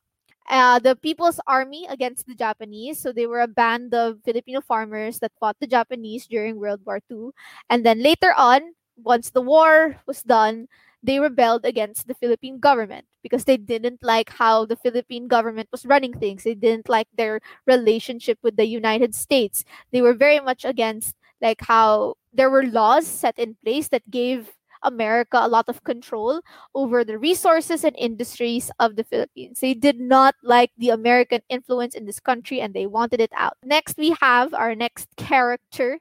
[0.51, 2.99] Uh, the People's Army against the Japanese.
[3.01, 7.01] So they were a band of Filipino farmers that fought the Japanese during World War
[7.09, 7.31] II.
[7.71, 10.69] And then later on, once the war was done,
[11.03, 15.87] they rebelled against the Philippine government because they didn't like how the Philippine government was
[15.87, 16.45] running things.
[16.45, 19.65] They didn't like their relationship with the United States.
[19.93, 24.53] They were very much against like how there were laws set in place that gave
[24.83, 26.41] America a lot of control
[26.75, 29.61] over the resources and industries of the Philippines.
[29.61, 33.57] They did not like the American influence in this country and they wanted it out.
[33.65, 36.01] Next, we have our next character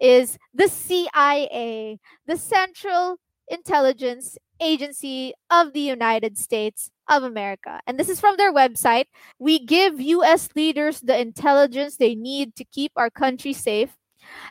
[0.00, 3.18] is the CIA, the Central
[3.48, 7.80] Intelligence Agency of the United States of America.
[7.86, 9.06] And this is from their website.
[9.38, 13.96] We give US leaders the intelligence they need to keep our country safe.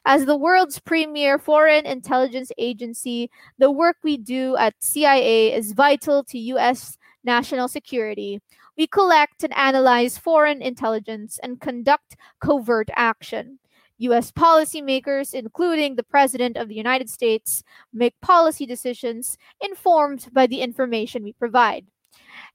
[0.05, 6.23] As the world's premier foreign intelligence agency, the work we do at CIA is vital
[6.25, 8.41] to US national security.
[8.78, 13.59] We collect and analyze foreign intelligence and conduct covert action.
[13.99, 20.61] US policymakers, including the President of the United States, make policy decisions informed by the
[20.61, 21.88] information we provide.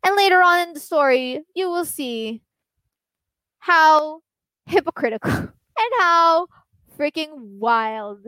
[0.04, 2.42] And later on in the story, you will see
[3.58, 4.20] how
[4.66, 6.46] hypocritical and how
[6.98, 8.26] freaking wild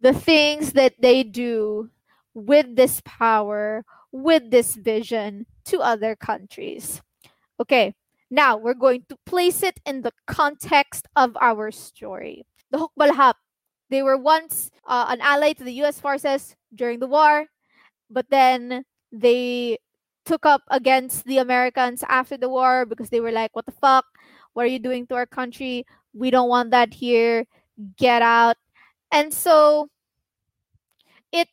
[0.00, 1.90] the things that they do
[2.34, 7.02] with this power, with this vision to other countries.
[7.60, 7.94] Okay,
[8.30, 12.46] now we're going to place it in the context of our story.
[12.70, 13.34] The Hukbalahap,
[13.90, 17.46] they were once uh, an ally to the US forces during the war,
[18.08, 19.78] but then they
[20.24, 24.04] took up against the Americans after the war because they were like, what the fuck?
[24.52, 25.84] What are you doing to our country?
[26.12, 27.46] We don't want that here.
[27.96, 28.56] Get out.
[29.12, 29.88] And so
[31.32, 31.48] it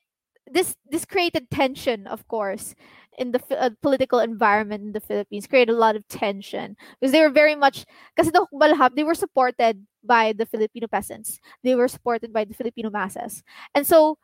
[0.45, 2.75] this this created tension, of course,
[3.17, 5.47] in the uh, political environment in the Philippines.
[5.47, 9.15] Created a lot of tension because they were very much because the Hukbalahap, they were
[9.15, 11.39] supported by the Filipino peasants.
[11.63, 13.43] They were supported by the Filipino masses.
[13.75, 14.17] And so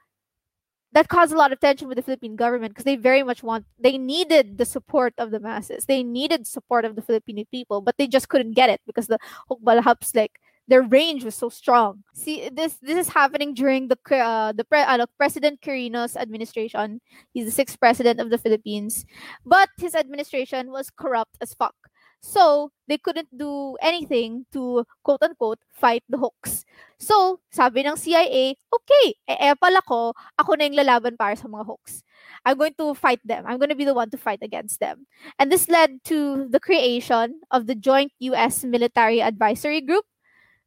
[0.93, 3.65] that caused a lot of tension with the Philippine government because they very much want
[3.79, 5.85] they needed the support of the masses.
[5.85, 9.17] They needed support of the Filipino people, but they just couldn't get it because the
[9.49, 12.03] Hukbalahaps like their range was so strong.
[12.13, 17.01] See, this this is happening during the uh, the pre, uh, President Quirino's administration.
[17.33, 19.05] He's the sixth president of the Philippines,
[19.45, 21.75] but his administration was corrupt as fuck.
[22.23, 26.63] So, they couldn't do anything to quote unquote fight the Huks.
[26.95, 31.51] So, sabi ng CIA, okay, eh, eh pala ko, ako na yung lalaban para sa
[31.51, 31.99] mga Huks.
[32.47, 33.43] I'm going to fight them.
[33.43, 35.03] I'm going to be the one to fight against them.
[35.35, 40.07] And this led to the creation of the Joint US Military Advisory Group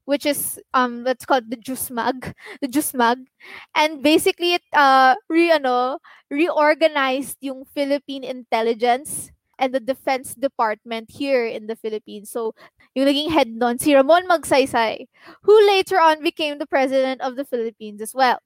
[0.07, 2.33] which is um let's call it the JUSMAG,
[2.63, 3.27] the JUSMAG.
[3.75, 5.99] And basically it uh re ano,
[6.31, 12.31] reorganized yung Philippine intelligence and the Defense Department here in the Philippines.
[12.31, 12.55] So,
[12.95, 15.07] yung naging head nun, si Ramon Magsaysay,
[15.43, 18.39] who later on became the president of the Philippines as well.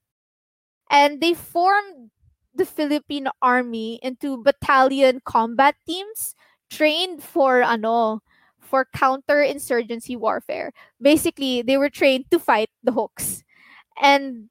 [0.90, 2.10] And they formed
[2.54, 6.34] the Philippine Army into battalion combat teams
[6.70, 8.22] trained for ano,
[8.70, 10.70] for counterinsurgency warfare.
[11.02, 13.42] Basically, they were trained to fight the Huks.
[14.00, 14.48] And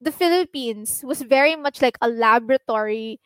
[0.00, 3.20] the Philippines was very much like a laboratory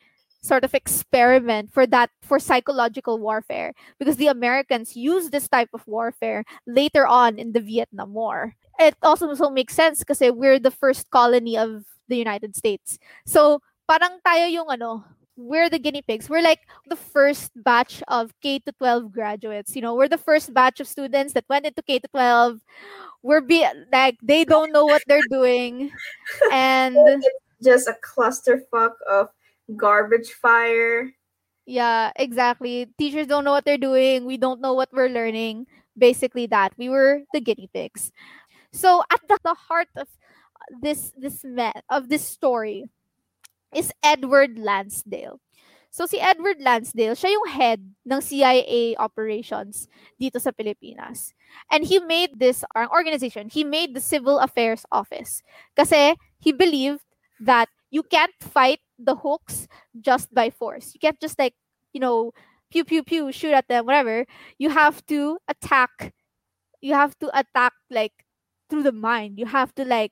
[0.45, 5.81] sort of experiment for that for psychological warfare because the Americans used this type of
[5.87, 8.53] warfare later on in the Vietnam War.
[8.77, 12.99] It also so makes sense because we're the first colony of the United States.
[13.25, 15.05] So parang tayo yung ano,
[15.37, 16.29] we're the guinea pigs.
[16.29, 19.75] We're like the first batch of K to 12 graduates.
[19.75, 22.61] You know, we're the first batch of students that went into K to 12.
[23.23, 25.91] We're be like they don't know what they're doing,
[26.51, 27.27] and it's
[27.63, 29.29] just a clusterfuck of
[29.75, 31.11] garbage fire.
[31.65, 32.87] Yeah, exactly.
[32.99, 34.25] Teachers don't know what they're doing.
[34.25, 35.65] We don't know what we're learning.
[35.97, 38.11] Basically, that we were the guinea pigs.
[38.71, 40.07] So at the, the heart of
[40.81, 42.85] this this met of this story
[43.73, 45.39] is Edward Lansdale.
[45.95, 49.87] So si Edward Lansdale, siya yung head ng CIA operations
[50.19, 51.31] dito sa Pilipinas.
[51.71, 55.39] And he made this organization, he made the Civil Affairs Office.
[55.71, 56.99] Kasi he believed
[57.39, 60.91] that you can't fight the Huks just by force.
[60.91, 61.55] You can't just like,
[61.95, 62.35] you know,
[62.67, 64.27] pew pew pew, shoot at them, whatever.
[64.59, 66.11] You have to attack.
[66.83, 68.27] You have to attack like
[68.69, 69.39] through the mind.
[69.39, 70.11] You have to like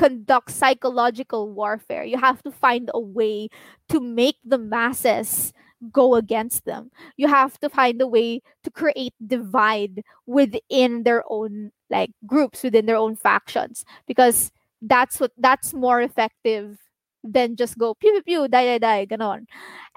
[0.00, 2.04] conduct psychological warfare.
[2.04, 3.52] You have to find a way
[3.92, 5.52] to make the masses
[5.92, 6.90] go against them.
[7.20, 12.86] You have to find a way to create divide within their own like groups, within
[12.86, 16.78] their own factions because that's what that's more effective
[17.22, 19.44] than just go pew pew pew die die die ganon.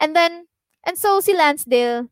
[0.03, 0.47] And then
[0.83, 2.11] and so si Lansdale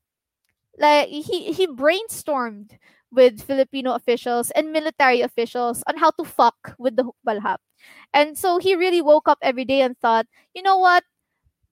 [0.80, 2.80] like he he brainstormed
[3.12, 7.60] with Filipino officials and military officials on how to fuck with the Hukbalahap.
[8.14, 11.04] And so he really woke up every day and thought, you know what?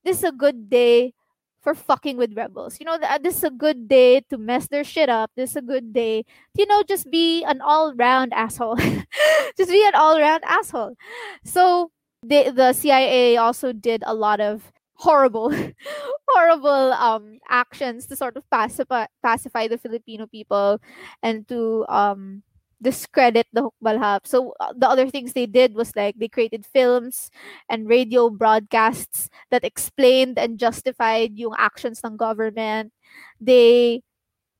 [0.03, 1.13] This is a good day
[1.61, 2.79] for fucking with rebels.
[2.79, 5.31] You know, this is a good day to mess their shit up.
[5.35, 8.77] This is a good day, to, you know, just be an all round asshole.
[9.57, 10.95] just be an all round asshole.
[11.43, 11.91] So
[12.23, 15.53] the the CIA also did a lot of horrible
[16.27, 20.79] horrible um actions to sort of pacify pacify the Filipino people
[21.23, 22.43] and to um
[22.81, 24.25] discredit the Hukbalahap.
[24.25, 27.29] So uh, the other things they did was like they created films
[27.69, 32.93] and radio broadcasts that explained and justified yung actions ng government.
[33.39, 34.01] They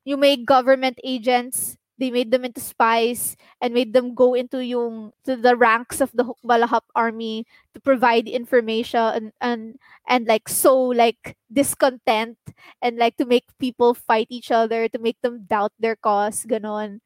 [0.05, 5.11] you made government agents they made them into spies and made them go into yung
[5.27, 7.45] to the ranks of the Hukbalahap army
[7.75, 9.61] to provide information and and,
[10.07, 12.39] and like so like discontent
[12.81, 17.03] and like to make people fight each other to make them doubt their cause ganon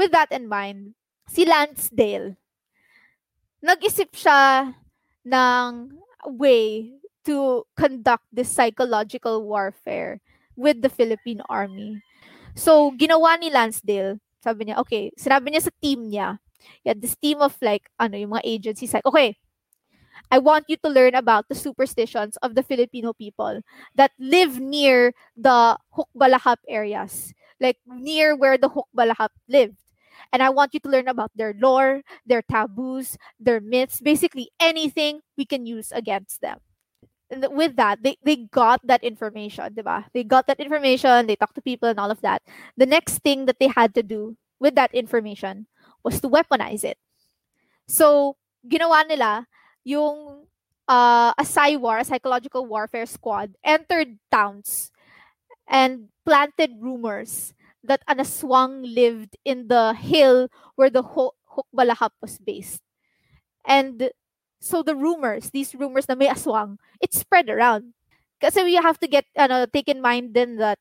[0.00, 0.96] with that in mind
[1.28, 2.40] si Lansdale
[3.60, 4.72] nag-isip siya
[5.28, 5.92] ng
[6.40, 6.96] way
[7.28, 10.24] to conduct this psychological warfare
[10.56, 12.00] with the Philippine army
[12.54, 16.38] So, ginawa ni Lansdale, sabi niya, okay, sinabi niya sa team niya,
[16.82, 19.38] yeah, this team of like, ano, yung mga agencies, like, okay,
[20.30, 23.62] I want you to learn about the superstitions of the Filipino people
[23.94, 29.78] that live near the Hukbalahap areas, like near where the Hukbalahap lived.
[30.32, 35.20] And I want you to learn about their lore, their taboos, their myths, basically anything
[35.36, 36.58] we can use against them
[37.30, 40.04] And with that, they, they got that information, diba?
[40.12, 42.42] They got that information, they talked to people and all of that.
[42.76, 45.66] The next thing that they had to do with that information
[46.02, 46.98] was to weaponize it.
[47.88, 49.46] So, ginawa nila
[49.84, 50.46] yung
[50.88, 54.90] uh, a PsyWar, a psychological warfare squad, entered towns
[55.68, 57.54] and planted rumors
[57.84, 62.82] that an aswang lived in the hill where the Hukbalahap was based.
[63.66, 64.10] And
[64.60, 67.94] so the rumors, these rumors na may aswang, it spread around.
[68.40, 70.78] Kasi we have to get, ano, take in mind then that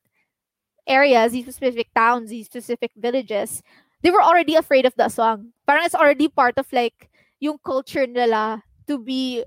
[0.87, 3.61] areas, these specific towns, these specific villages,
[4.01, 5.51] they were already afraid of the aswang.
[5.67, 9.43] Parang it's already part of like yung culture nila to be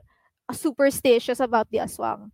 [0.52, 2.30] superstitious about the aswang.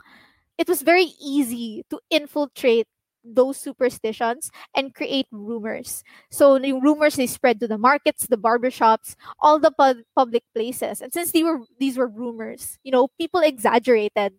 [0.58, 2.88] It was very easy to infiltrate
[3.34, 6.04] those superstitions and create rumors.
[6.30, 11.00] So the rumors they spread to the markets, the barbershops, all the pu- public places.
[11.00, 14.34] And since they were these were rumors, you know, people exaggerated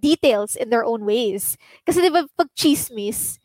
[0.00, 1.56] details in their own ways.
[1.86, 3.38] Di ba pag chismis,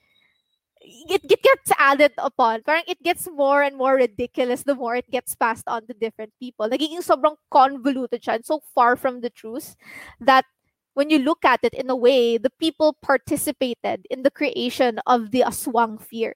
[0.82, 2.64] it, it gets added upon.
[2.64, 6.34] Parang it gets more and more ridiculous the more it gets passed on to different
[6.40, 6.68] people.
[6.70, 9.76] Nagiging sobrang convoluted siya and so far from the truth
[10.20, 10.46] that
[10.98, 15.30] when you look at it in a way, the people participated in the creation of
[15.30, 16.34] the aswang fear.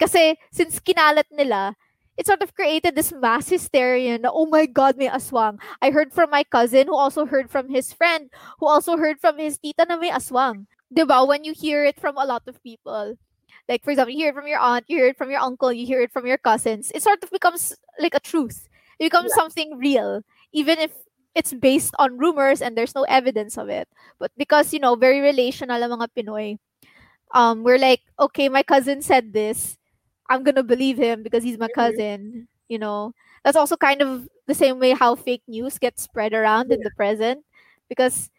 [0.00, 1.76] Kasi since kinalat nila,
[2.16, 5.60] it sort of created this mass hysteria na, oh my God, may aswang.
[5.84, 9.36] I heard from my cousin who also heard from his friend who also heard from
[9.36, 10.64] his tita na may aswang.
[10.88, 11.28] Diba?
[11.28, 13.20] When you hear it from a lot of people.
[13.68, 15.68] Like, for example, you hear it from your aunt, you hear it from your uncle,
[15.68, 16.90] you hear it from your cousins.
[16.96, 18.72] It sort of becomes like a truth.
[18.98, 19.40] It becomes yeah.
[19.44, 20.24] something real.
[20.56, 20.96] Even if
[21.34, 23.88] it's based on rumors and there's no evidence of it.
[24.18, 26.58] But because, you know, very relational ang mga Pinoy,
[27.32, 29.78] um, we're like, okay, my cousin said this.
[30.28, 31.80] I'm gonna believe him because he's my mm-hmm.
[31.80, 32.48] cousin.
[32.68, 33.12] You know,
[33.44, 36.76] that's also kind of the same way how fake news gets spread around yeah.
[36.76, 37.44] in the present.
[37.88, 38.30] Because,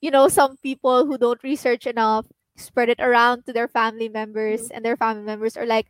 [0.00, 2.26] you know, some people who don't research enough
[2.56, 4.76] spread it around to their family members, mm-hmm.
[4.76, 5.88] and their family members are like,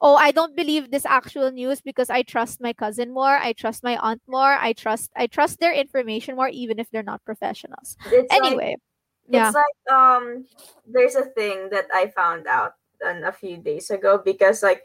[0.00, 3.82] oh, I don't believe this actual news because I trust my cousin more, I trust
[3.82, 7.96] my aunt more, I trust I trust their information more even if they're not professionals.
[8.06, 8.76] It's anyway, like,
[9.28, 9.48] yeah.
[9.48, 10.46] It's like um
[10.86, 12.72] there's a thing that I found out
[13.02, 14.82] a few days ago because like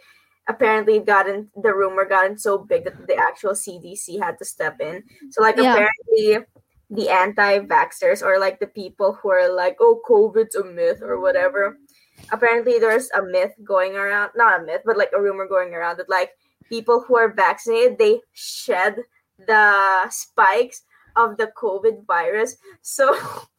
[0.47, 4.79] apparently it gotten the rumor gotten so big that the actual CDC had to step
[4.81, 5.03] in.
[5.31, 5.73] So like yeah.
[5.73, 6.45] apparently
[6.89, 11.77] the anti-vaxxers or like the people who are like, oh, COVID's a myth or whatever
[12.31, 15.97] apparently there's a myth going around not a myth but like a rumor going around
[15.97, 16.31] that like
[16.69, 18.95] people who are vaccinated they shed
[19.47, 20.83] the spikes
[21.15, 22.57] of the covid virus.
[22.81, 23.15] So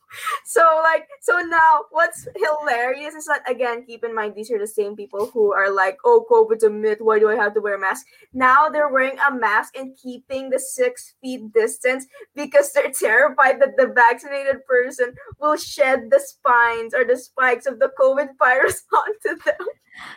[0.45, 4.67] so like so now what's hilarious is that again keep in mind these are the
[4.67, 7.75] same people who are like oh covid's a myth why do i have to wear
[7.75, 12.93] a mask now they're wearing a mask and keeping the six feet distance because they're
[13.01, 18.29] terrified that the vaccinated person will shed the spines or the spikes of the covid
[18.39, 19.67] virus onto them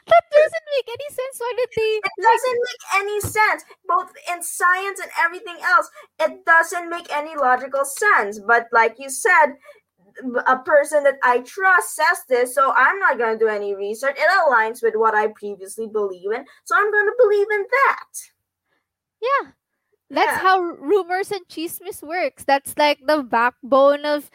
[0.07, 1.37] that doesn't make any sense.
[1.37, 1.91] Why did they?
[2.01, 5.89] It doesn't make any sense, both in science and everything else.
[6.19, 8.39] It doesn't make any logical sense.
[8.39, 9.53] But like you said,
[10.45, 14.15] a person that I trust says this, so I'm not going to do any research.
[14.17, 18.05] It aligns with what I previously believe in, so I'm going to believe in that.
[19.21, 19.51] Yeah.
[20.09, 20.39] That's yeah.
[20.39, 22.45] how rumors and chismis works.
[22.45, 24.31] That's like the backbone of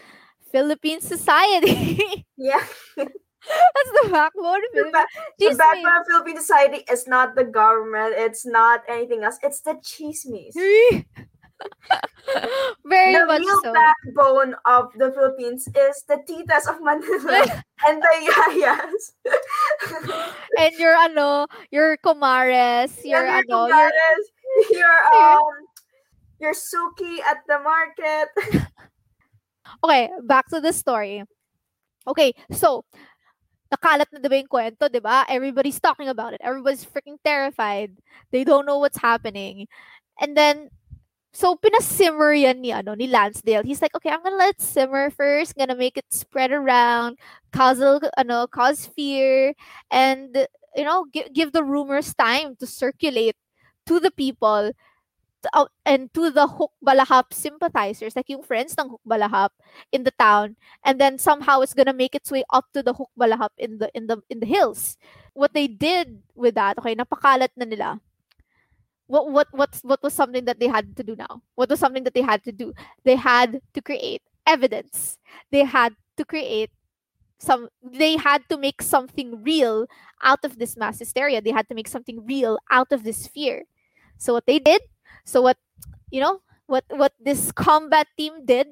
[0.51, 2.27] Philippine society.
[2.37, 2.63] yeah.
[2.97, 5.07] That's the backbone of the, ba-
[5.39, 8.15] the backbone of Philippine society is not the government.
[8.17, 9.39] It's not anything else.
[9.43, 10.55] It's the chismis.
[12.87, 13.73] Very the much real so.
[13.73, 19.03] backbone of the Philippines is the titas of Manila and the yayas.
[20.59, 24.25] and your ano, your comares, your ano, your, comares,
[24.71, 25.55] your, your um
[26.41, 28.29] your suki at the market.
[29.85, 31.23] okay, back to the story.
[32.07, 32.85] Okay, so
[33.73, 35.25] nakalat na diba yung kwento, di ba?
[35.33, 36.43] Everybody's talking about it.
[36.45, 37.97] Everybody's freaking terrified.
[38.29, 39.67] They don't know what's happening.
[40.21, 40.69] And then,
[41.33, 43.65] so pinasimmer yan ni, ano, ni Lansdale.
[43.65, 45.55] He's like, okay, I'm gonna let it simmer first.
[45.57, 47.19] I'm gonna make it spread around,
[47.53, 47.81] cause,
[48.17, 49.55] ano, cause fear,
[49.91, 53.37] and, you know, give, give the rumors time to circulate
[53.87, 54.73] to the people
[55.53, 59.51] uh, and to the Hukbalahap sympathizers, like yung friends ng Hukbalahap
[59.91, 63.51] in the town, and then somehow it's gonna make its way up to the Hukbalahap
[63.59, 64.97] in the in the in the hills.
[65.35, 68.01] What they did with that, okay, napakalat na nila.
[69.13, 71.45] What what what what was something that they had to do now?
[71.55, 72.73] What was something that they had to do?
[73.05, 75.19] They had to create evidence.
[75.53, 76.73] They had to create
[77.39, 79.87] some they had to make something real
[80.23, 81.43] out of this mass hysteria.
[81.43, 83.65] They had to make something real out of this fear.
[84.17, 84.81] So what they did
[85.25, 85.59] so what
[86.11, 88.69] you know what what this combat team did,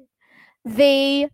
[0.65, 1.29] they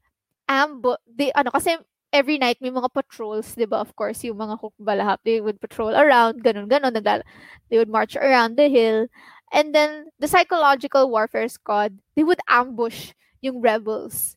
[0.50, 1.78] ambush they ano kasi
[2.18, 3.78] every night may mga patrols, 'di ba?
[3.86, 7.22] Of course, yung mga hukbalahap, they would patrol around, ganun ganun, naglala,
[7.70, 9.06] they would march around the hill.
[9.54, 14.36] And then the psychological warfare squad, they would ambush yung rebels.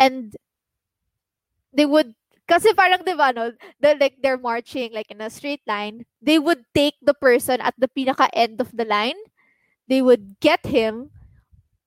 [0.00, 0.32] And
[1.72, 2.16] they would
[2.48, 3.52] kasi parang 'di ba no,
[3.84, 7.76] the, like they're marching like in a straight line, they would take the person at
[7.76, 9.18] the pinaka end of the line
[9.88, 11.10] they would get him,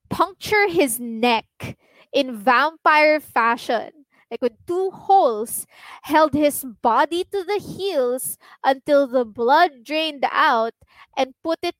[0.09, 1.77] puncture his neck
[2.11, 4.00] in vampire fashion,
[4.31, 5.67] like with two holes,
[6.03, 10.73] held his body to the heels until the blood drained out,
[11.17, 11.75] and put it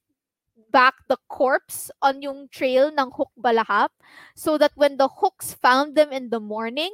[0.71, 3.89] back the corpse on yung trail ng Hukbalahap
[4.35, 6.91] so that when the Huks found them in the morning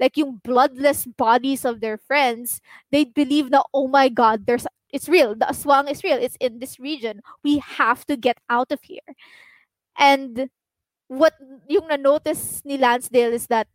[0.00, 5.08] like yung bloodless bodies of their friends they'd believe na oh my god there's it's
[5.08, 5.34] real.
[5.34, 6.18] The aswang is real.
[6.18, 7.22] It's in this region.
[7.42, 9.06] We have to get out of here.
[9.98, 10.50] And
[11.08, 11.34] what
[11.68, 13.68] yung na-notice ni Lansdale is that,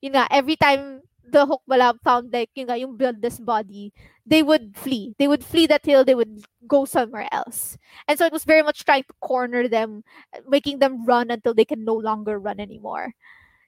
[0.00, 3.92] yun nga, every time the Hukbalahap found like yun nga, yung bloodless body,
[4.26, 5.14] they would flee.
[5.18, 6.04] They would flee that hill.
[6.04, 7.78] They would go somewhere else.
[8.08, 10.04] And so it was very much trying to corner them,
[10.48, 13.14] making them run until they can no longer run anymore.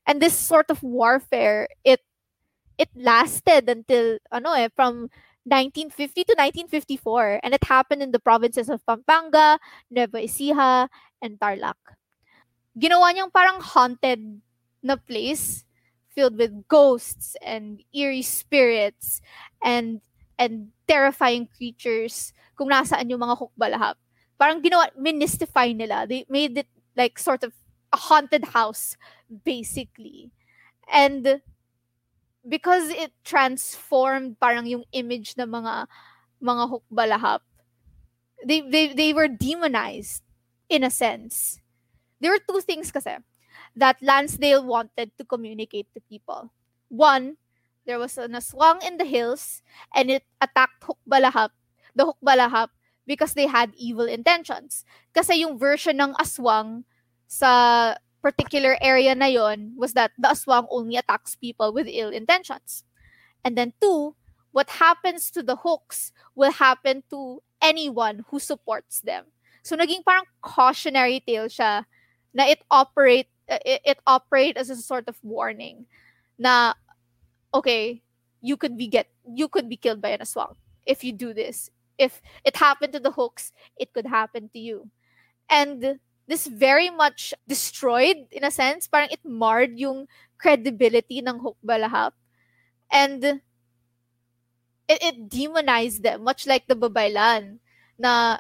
[0.07, 2.01] And this sort of warfare, it
[2.79, 5.07] it lasted until ano eh, from
[5.45, 9.59] 1950 to 1954, and it happened in the provinces of Pampanga,
[9.91, 10.89] Nueva Ecija,
[11.21, 11.79] and Tarlac.
[12.79, 14.41] Ginawa niyang parang haunted
[14.83, 15.65] na place
[16.15, 19.21] filled with ghosts and eerie spirits
[19.65, 20.01] and
[20.39, 23.97] and terrifying creatures kung nasaan yung mga hukbalahap.
[24.37, 26.05] Parang ginawa, mystify nila.
[26.09, 27.53] They made it like sort of
[27.93, 28.97] a haunted house,
[29.31, 30.33] basically.
[30.91, 31.41] And
[32.49, 35.87] because it transformed parang yung image ng mga
[36.43, 37.41] mga hukbalahap
[38.43, 40.23] they, they they were demonized
[40.67, 41.63] in a sense
[42.19, 43.15] there were two things kasi
[43.77, 46.53] that Lansdale wanted to communicate to people
[46.89, 47.37] one
[47.87, 49.63] there was an aswang in the hills
[49.95, 51.51] and it attacked hukbalahap
[51.97, 52.69] the hukbalahap
[53.07, 56.85] because they had evil intentions kasi yung version ng aswang
[57.27, 62.85] sa particular area na yon was that the aswang only attacks people with ill intentions.
[63.43, 64.15] And then two,
[64.53, 69.33] what happens to the Huks will happen to anyone who supports them.
[69.65, 71.89] So naging parang cautionary tale siya
[72.37, 75.87] na it operate Uh, it, it operate as a sort of warning
[76.39, 76.75] na
[77.53, 78.03] okay,
[78.41, 81.71] you could be get you could be killed by an aswang if you do this.
[81.99, 84.91] If it happened to the Huks, it could happen to you.
[85.51, 88.89] And this very much destroyed in a sense.
[88.89, 90.09] Parang it marred yung
[90.39, 92.13] credibility ng Hukbalahap.
[92.91, 93.43] And
[94.89, 97.59] it, it demonized them, much like the Babaylan,
[97.99, 98.39] na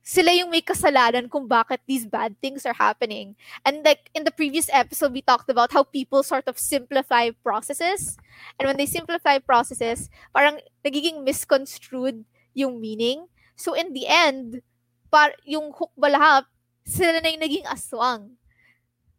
[0.00, 3.36] sila yung may kasalanan kung bakit these bad things are happening.
[3.64, 8.16] And like in the previous episode, we talked about how people sort of simplify processes.
[8.58, 12.24] And when they simplify processes, parang nagiging misconstrued
[12.56, 13.28] yung meaning.
[13.56, 14.64] So in the end,
[15.12, 16.48] par yung hukbalahap,
[16.86, 18.40] sila na yung naging aswang.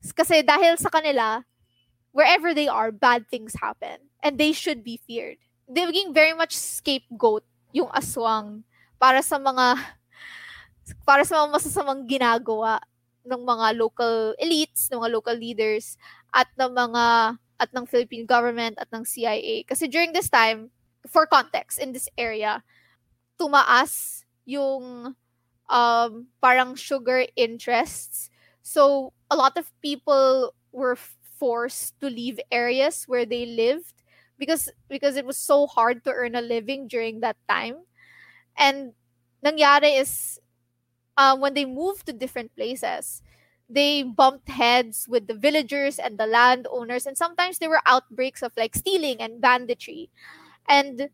[0.02, 1.46] Kasi dahil sa kanila,
[2.10, 4.10] wherever they are, bad things happen.
[4.26, 5.38] And they should be feared.
[5.70, 8.66] They naging very much scapegoat yung aswang
[8.98, 9.78] para sa mga
[11.06, 12.82] para sa mga masasamang ginagawa
[13.26, 15.98] ng mga local elites, ng mga local leaders
[16.34, 19.62] at ng mga at ng Philippine government at ng CIA.
[19.70, 20.74] Kasi during this time,
[21.06, 22.66] for context, in this area,
[23.38, 25.14] tumaas yung
[25.70, 26.12] um,
[26.42, 28.34] parang sugar interests.
[28.66, 30.98] So a lot of people were
[31.38, 33.94] forced to leave areas where they lived
[34.38, 37.86] because because it was so hard to earn a living during that time.
[38.58, 38.94] And
[39.46, 40.42] nangyari is
[41.22, 43.22] um, when they moved to different places,
[43.70, 48.52] they bumped heads with the villagers and the landowners, and sometimes there were outbreaks of
[48.58, 50.10] like stealing and banditry.
[50.68, 51.10] And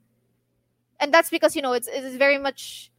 [0.99, 2.91] and that's because you know it's it's very much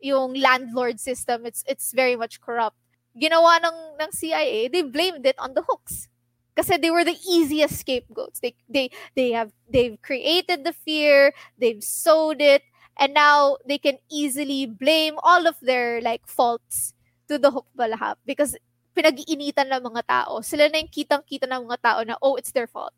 [0.00, 1.46] yung landlord system.
[1.46, 2.76] It's it's very much corrupt.
[3.16, 6.08] Ginawa ng ng CIA they blamed it on the Huks.
[6.56, 8.40] Kasi they were the easiest scapegoats.
[8.40, 11.34] They they they have they've created the fear.
[11.58, 12.62] They've sowed it
[12.98, 16.94] and now they can easily blame all of their like faults
[17.28, 18.56] to the hook balahap because
[18.96, 22.66] pinag-iinitan ng mga tao sila na yung kitang-kita ng mga tao na oh it's their
[22.66, 22.96] fault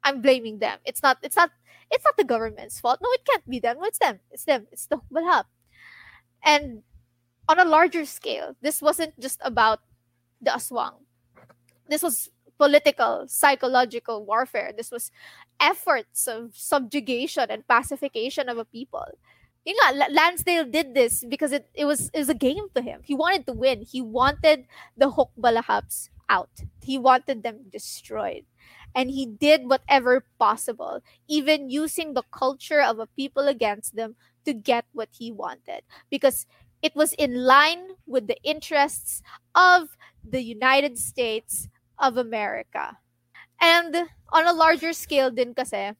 [0.00, 1.52] I'm blaming them it's not it's not
[1.90, 3.00] it's not the government's fault.
[3.02, 3.78] No, it can't be them.
[3.78, 4.20] No, it's them.
[4.30, 4.66] It's them.
[4.72, 5.44] It's the Hukbalahap.
[6.44, 6.82] And
[7.48, 9.80] on a larger scale, this wasn't just about
[10.40, 11.06] the Aswang.
[11.88, 14.72] This was political, psychological warfare.
[14.76, 15.10] This was
[15.60, 19.06] efforts of subjugation and pacification of a people.
[19.64, 23.00] You know, Lansdale did this because it, it was it was a game to him.
[23.02, 23.82] He wanted to win.
[23.82, 24.66] He wanted
[24.96, 26.50] the Hukbalahaps out.
[26.82, 28.44] He wanted them destroyed
[28.94, 34.54] and he did whatever possible, even using the culture of a people against them to
[34.54, 36.46] get what he wanted because
[36.82, 39.22] it was in line with the interests
[39.54, 42.98] of the United States of America.
[43.60, 45.92] And on a larger scale din kasi,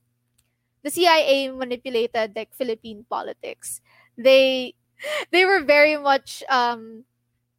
[0.83, 3.81] the CIA manipulated like Philippine politics.
[4.17, 4.75] They
[5.33, 7.05] they were very much um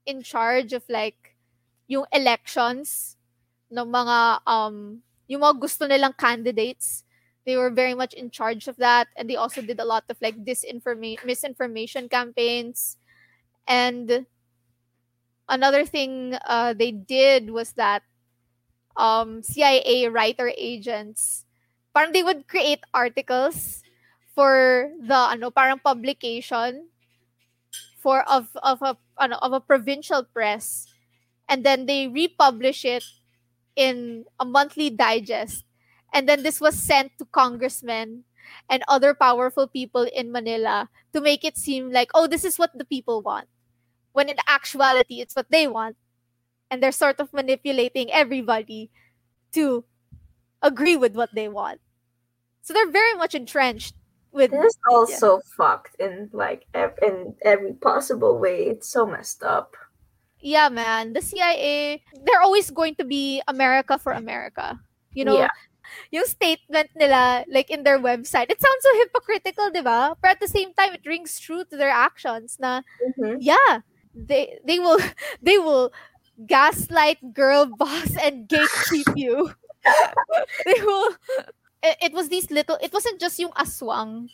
[0.06, 1.36] in charge of like
[1.88, 3.18] yung elections
[3.68, 7.04] ng mga um yung mga gusto nilang candidates,
[7.44, 9.08] they were very much in charge of that.
[9.16, 12.96] And they also did a lot of like disinformation, misinformation campaigns.
[13.68, 14.26] And
[15.50, 18.07] another thing uh, they did was that
[18.98, 21.46] um, CIA writer agents,
[21.94, 23.84] parang they would create articles
[24.36, 26.90] for the ano parang publication
[27.98, 30.86] for of of a ano, of a provincial press
[31.50, 33.04] and then they republish it
[33.76, 35.64] in a monthly digest.
[36.14, 38.24] And then this was sent to congressmen
[38.70, 42.78] and other powerful people in Manila to make it seem like, oh, this is what
[42.78, 43.48] the people want.
[44.14, 45.96] When in actuality, it's what they want.
[46.70, 48.92] And they're sort of manipulating everybody
[49.54, 49.86] to
[50.62, 51.80] agree with what they want.
[52.62, 53.96] So they're very much entrenched
[54.32, 55.56] with this also yeah.
[55.56, 56.68] fucked in like
[57.02, 58.68] in every possible way.
[58.68, 59.76] It's so messed up
[60.40, 64.80] yeah, man, the CIA, they're always going to be America for America.
[65.14, 65.50] You know, yeah.
[66.12, 70.16] yung statement nila, like in their website, it sounds so hypocritical, di ba?
[70.22, 73.38] But at the same time, it rings true to their actions na, mm-hmm.
[73.40, 73.82] yeah,
[74.14, 75.00] they, they will,
[75.42, 75.92] they will
[76.46, 79.52] gaslight, girl boss, and gatekeep you.
[80.66, 81.16] they will,
[81.82, 84.30] it, it was these little, it wasn't just yung aswang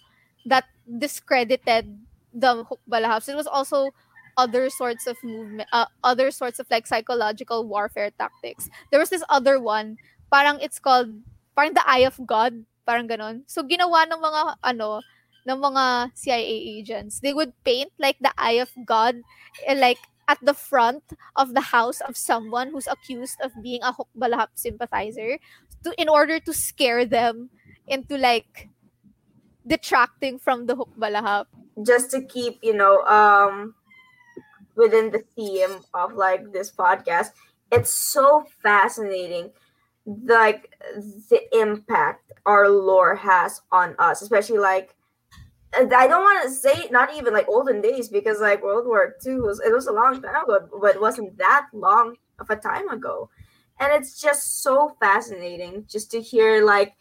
[0.45, 0.65] that
[0.97, 1.99] discredited
[2.33, 3.91] the Hukbala It was also
[4.37, 8.69] other sorts of movement uh, other sorts of like psychological warfare tactics.
[8.91, 9.97] There was this other one
[10.31, 11.13] parang it's called
[11.55, 13.45] parang the eye of god parang ganon.
[13.45, 15.01] So ginawa ng mga ano
[15.45, 17.19] ng mga CIA agents.
[17.19, 19.21] They would paint like the eye of god
[19.67, 21.03] eh, like at the front
[21.35, 25.37] of the house of someone who's accused of being a Hukbalahap sympathizer
[25.83, 27.49] to in order to scare them
[27.87, 28.69] into like
[29.67, 31.45] detracting from the Hukbalahap
[31.85, 33.73] just to keep you know um
[34.75, 37.31] within the theme of like this podcast
[37.71, 39.51] it's so fascinating
[40.05, 40.75] like
[41.29, 44.95] the impact our lore has on us especially like
[45.75, 49.39] I don't want to say not even like olden days because like World War II
[49.41, 52.89] was it was a long time ago, but it wasn't that long of a time
[52.89, 53.29] ago.
[53.79, 56.93] And it's just so fascinating just to hear like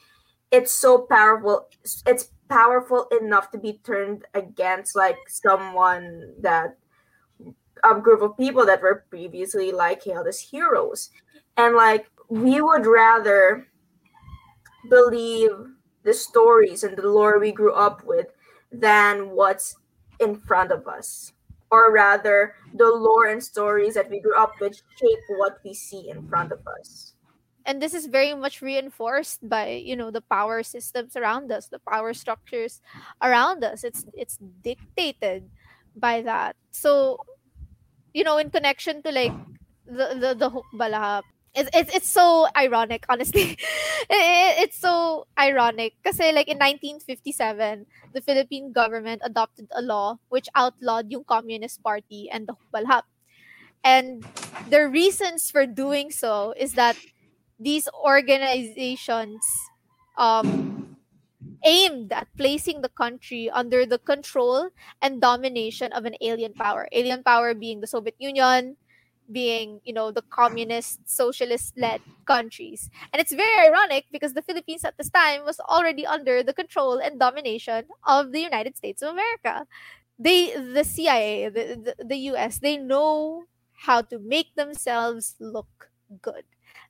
[0.50, 1.68] it's so powerful.
[2.06, 6.76] It's powerful enough to be turned against like someone that
[7.84, 11.10] a group of people that were previously like hailed as heroes
[11.56, 13.66] and like we would rather
[14.88, 15.50] believe
[16.04, 18.26] the stories and the lore we grew up with
[18.72, 19.76] than what's
[20.20, 21.32] in front of us.
[21.70, 26.10] Or rather the lore and stories that we grew up with shape what we see
[26.10, 27.14] in front of us.
[27.64, 31.78] And this is very much reinforced by you know the power systems around us the
[31.78, 32.82] power structures
[33.22, 33.84] around us.
[33.84, 35.48] It's it's dictated
[35.96, 36.56] by that.
[36.72, 37.20] So
[38.12, 39.32] you know, in connection to like
[39.86, 41.22] the the, the Hukbalahap,
[41.54, 43.42] it's, it's it's so ironic, honestly.
[44.10, 50.48] it, it's so ironic kasi like in 1957, the Philippine government adopted a law which
[50.54, 53.04] outlawed yung Communist Party and the Hukbalahap.
[53.84, 54.24] And
[54.70, 56.96] the reasons for doing so is that
[57.58, 59.42] these organizations
[60.16, 60.96] um,
[61.64, 64.70] aimed at placing the country under the control
[65.00, 66.88] and domination of an alien power.
[66.92, 68.76] Alien power being the Soviet Union,
[69.32, 72.90] being, you know, the communist, socialist led countries.
[73.12, 76.98] And it's very ironic because the Philippines at this time was already under the control
[76.98, 79.66] and domination of the United States of America.
[80.18, 85.90] They, the CIA, the, the, the US, they know how to make themselves look
[86.20, 86.44] good.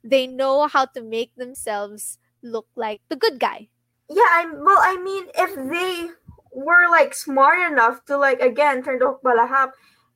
[0.05, 3.69] They know how to make themselves look like the good guy.
[4.11, 6.11] Yeah, I'm well, I mean, if they
[6.53, 9.71] were like smart enough to like again turn the Hukbalahap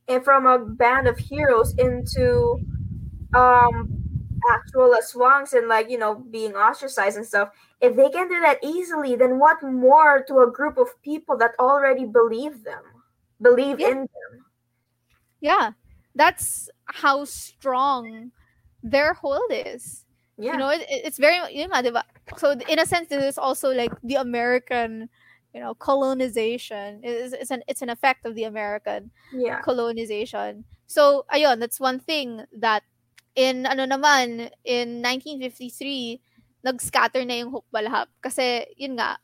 [0.08, 2.60] and from a band of heroes into
[3.34, 3.88] um
[4.54, 7.50] actual aswangs and like you know being ostracized and stuff
[7.80, 11.52] if they can do that easily then what more to a group of people that
[11.58, 12.82] already believe them
[13.42, 13.88] believe Yeah.
[13.90, 14.46] in them
[15.40, 15.72] Yeah,
[16.14, 18.32] that's how strong
[18.82, 20.04] their hold is.
[20.38, 22.02] yeah You know, it, it- it's very, nga, diba?
[22.36, 25.08] So in a sense, this is also like the American,
[25.56, 27.00] you know, colonization.
[27.00, 30.68] is it's an it's an effect of the American yeah colonization.
[30.84, 32.84] So ayun, that's one thing that
[33.32, 36.20] in ano naman in 1953
[36.60, 39.16] nag-scatter na yung Hukbalahap kasi yun nga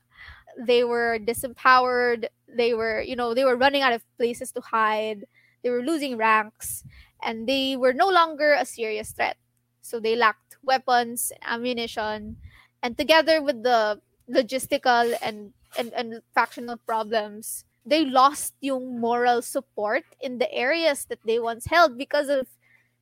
[0.56, 5.24] they were disempowered, they were, you know, they were running out of places to hide,
[5.62, 6.84] they were losing ranks
[7.20, 9.36] and they were no longer a serious threat.
[9.80, 12.36] So they lacked weapons, and ammunition,
[12.82, 14.00] and together with the
[14.30, 21.18] logistical and and, and factional problems, they lost yung moral support in the areas that
[21.24, 22.46] they once held because of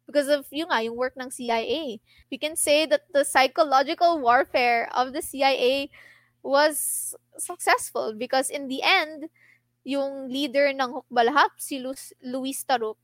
[0.07, 2.01] because of yung, nga, yung work ng CIA.
[2.31, 5.91] We can say that the psychological warfare of the CIA
[6.43, 9.31] was successful because in the end,
[9.85, 12.99] yung leader ng Hukbalahap, si Lu- Luis Taruc,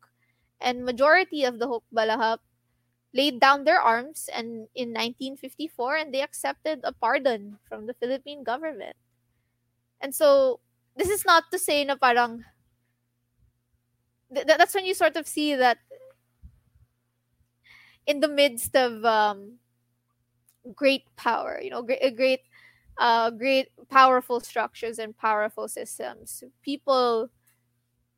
[0.60, 2.43] and majority of the Hukbalahap
[3.14, 8.43] laid down their arms and in 1954 and they accepted a pardon from the Philippine
[8.43, 8.97] government.
[10.01, 10.60] And so
[10.97, 12.44] this is not to say na parang
[14.35, 15.78] th- th- that's when you sort of see that
[18.06, 19.59] in the midst of um,
[20.74, 22.40] great power, you know, great, great,
[22.98, 27.31] uh, great, powerful structures and powerful systems, people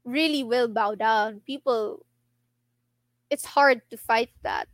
[0.04, 1.40] really will bow down.
[1.46, 2.04] People,
[3.30, 4.68] it's hard to fight that.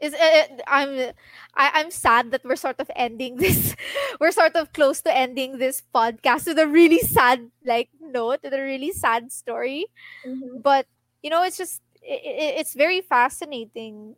[0.00, 1.12] Is uh, I'm
[1.54, 3.76] I, I'm sad that we're sort of ending this.
[4.20, 8.54] we're sort of close to ending this podcast with a really sad like note, with
[8.54, 9.86] a really sad story
[10.26, 10.62] Mhm.
[10.62, 10.86] but
[11.22, 14.16] you know it's just i i- it's very fascinating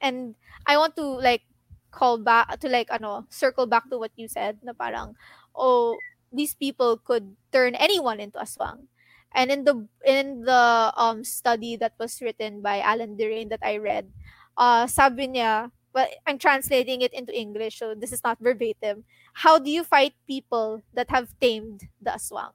[0.00, 0.34] and
[0.66, 1.42] i want to like
[1.90, 5.16] call back to like ano circle back to what you said na parang
[5.56, 5.96] oh
[6.32, 8.86] these people could turn anyone into aswang
[9.32, 9.74] and in the
[10.04, 14.10] in the um study that was written by Allan Derain that I read
[14.56, 19.04] uh sabi niya well I'm translating it into English so this is not verbatim
[19.34, 22.54] how do you fight people that have tamed the aswang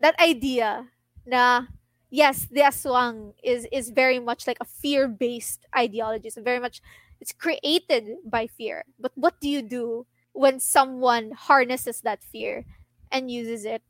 [0.00, 0.88] that idea
[1.26, 1.66] na
[2.10, 6.30] yes, the aswang is is very much like a fear-based ideology.
[6.30, 6.80] So very much
[7.20, 8.84] it's created by fear.
[8.98, 12.64] But what do you do when someone harnesses that fear
[13.10, 13.82] and uses it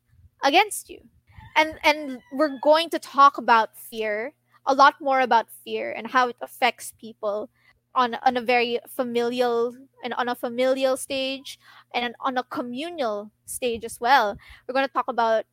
[0.42, 1.00] against you?
[1.56, 4.34] And and we're going to talk about fear,
[4.66, 7.50] a lot more about fear and how it affects people
[7.94, 9.74] on on a very familial
[10.04, 11.58] and on a familial stage
[11.94, 14.36] and on a communal stage as well.
[14.66, 15.44] We're going to talk about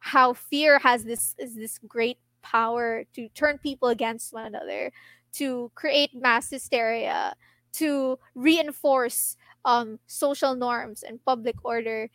[0.00, 4.92] how fear has this is this great power to turn people against one another
[5.32, 7.34] to create mass hysteria
[7.72, 12.08] to reinforce um, social norms and public order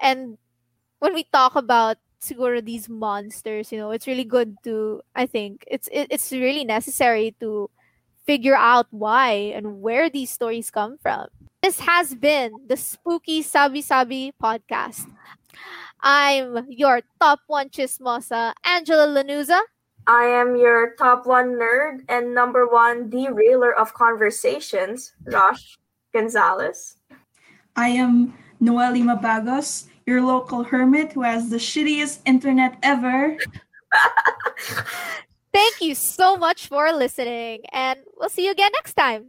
[0.00, 0.36] and
[0.98, 5.64] when we talk about siguro these monsters you know it's really good to i think
[5.66, 7.68] it's it, it's really necessary to
[8.26, 11.26] figure out why and where these stories come from
[11.62, 15.08] this has been the spooky sabi sabi podcast
[16.02, 19.60] I'm your top one chismosa, Angela Lanuza.
[20.06, 25.76] I am your top one nerd and number one derailer of conversations, Rosh
[26.12, 26.96] Gonzalez.
[27.76, 33.38] I am Noeli Mabagos, your local hermit who has the shittiest internet ever.
[35.52, 39.26] Thank you so much for listening, and we'll see you again next time.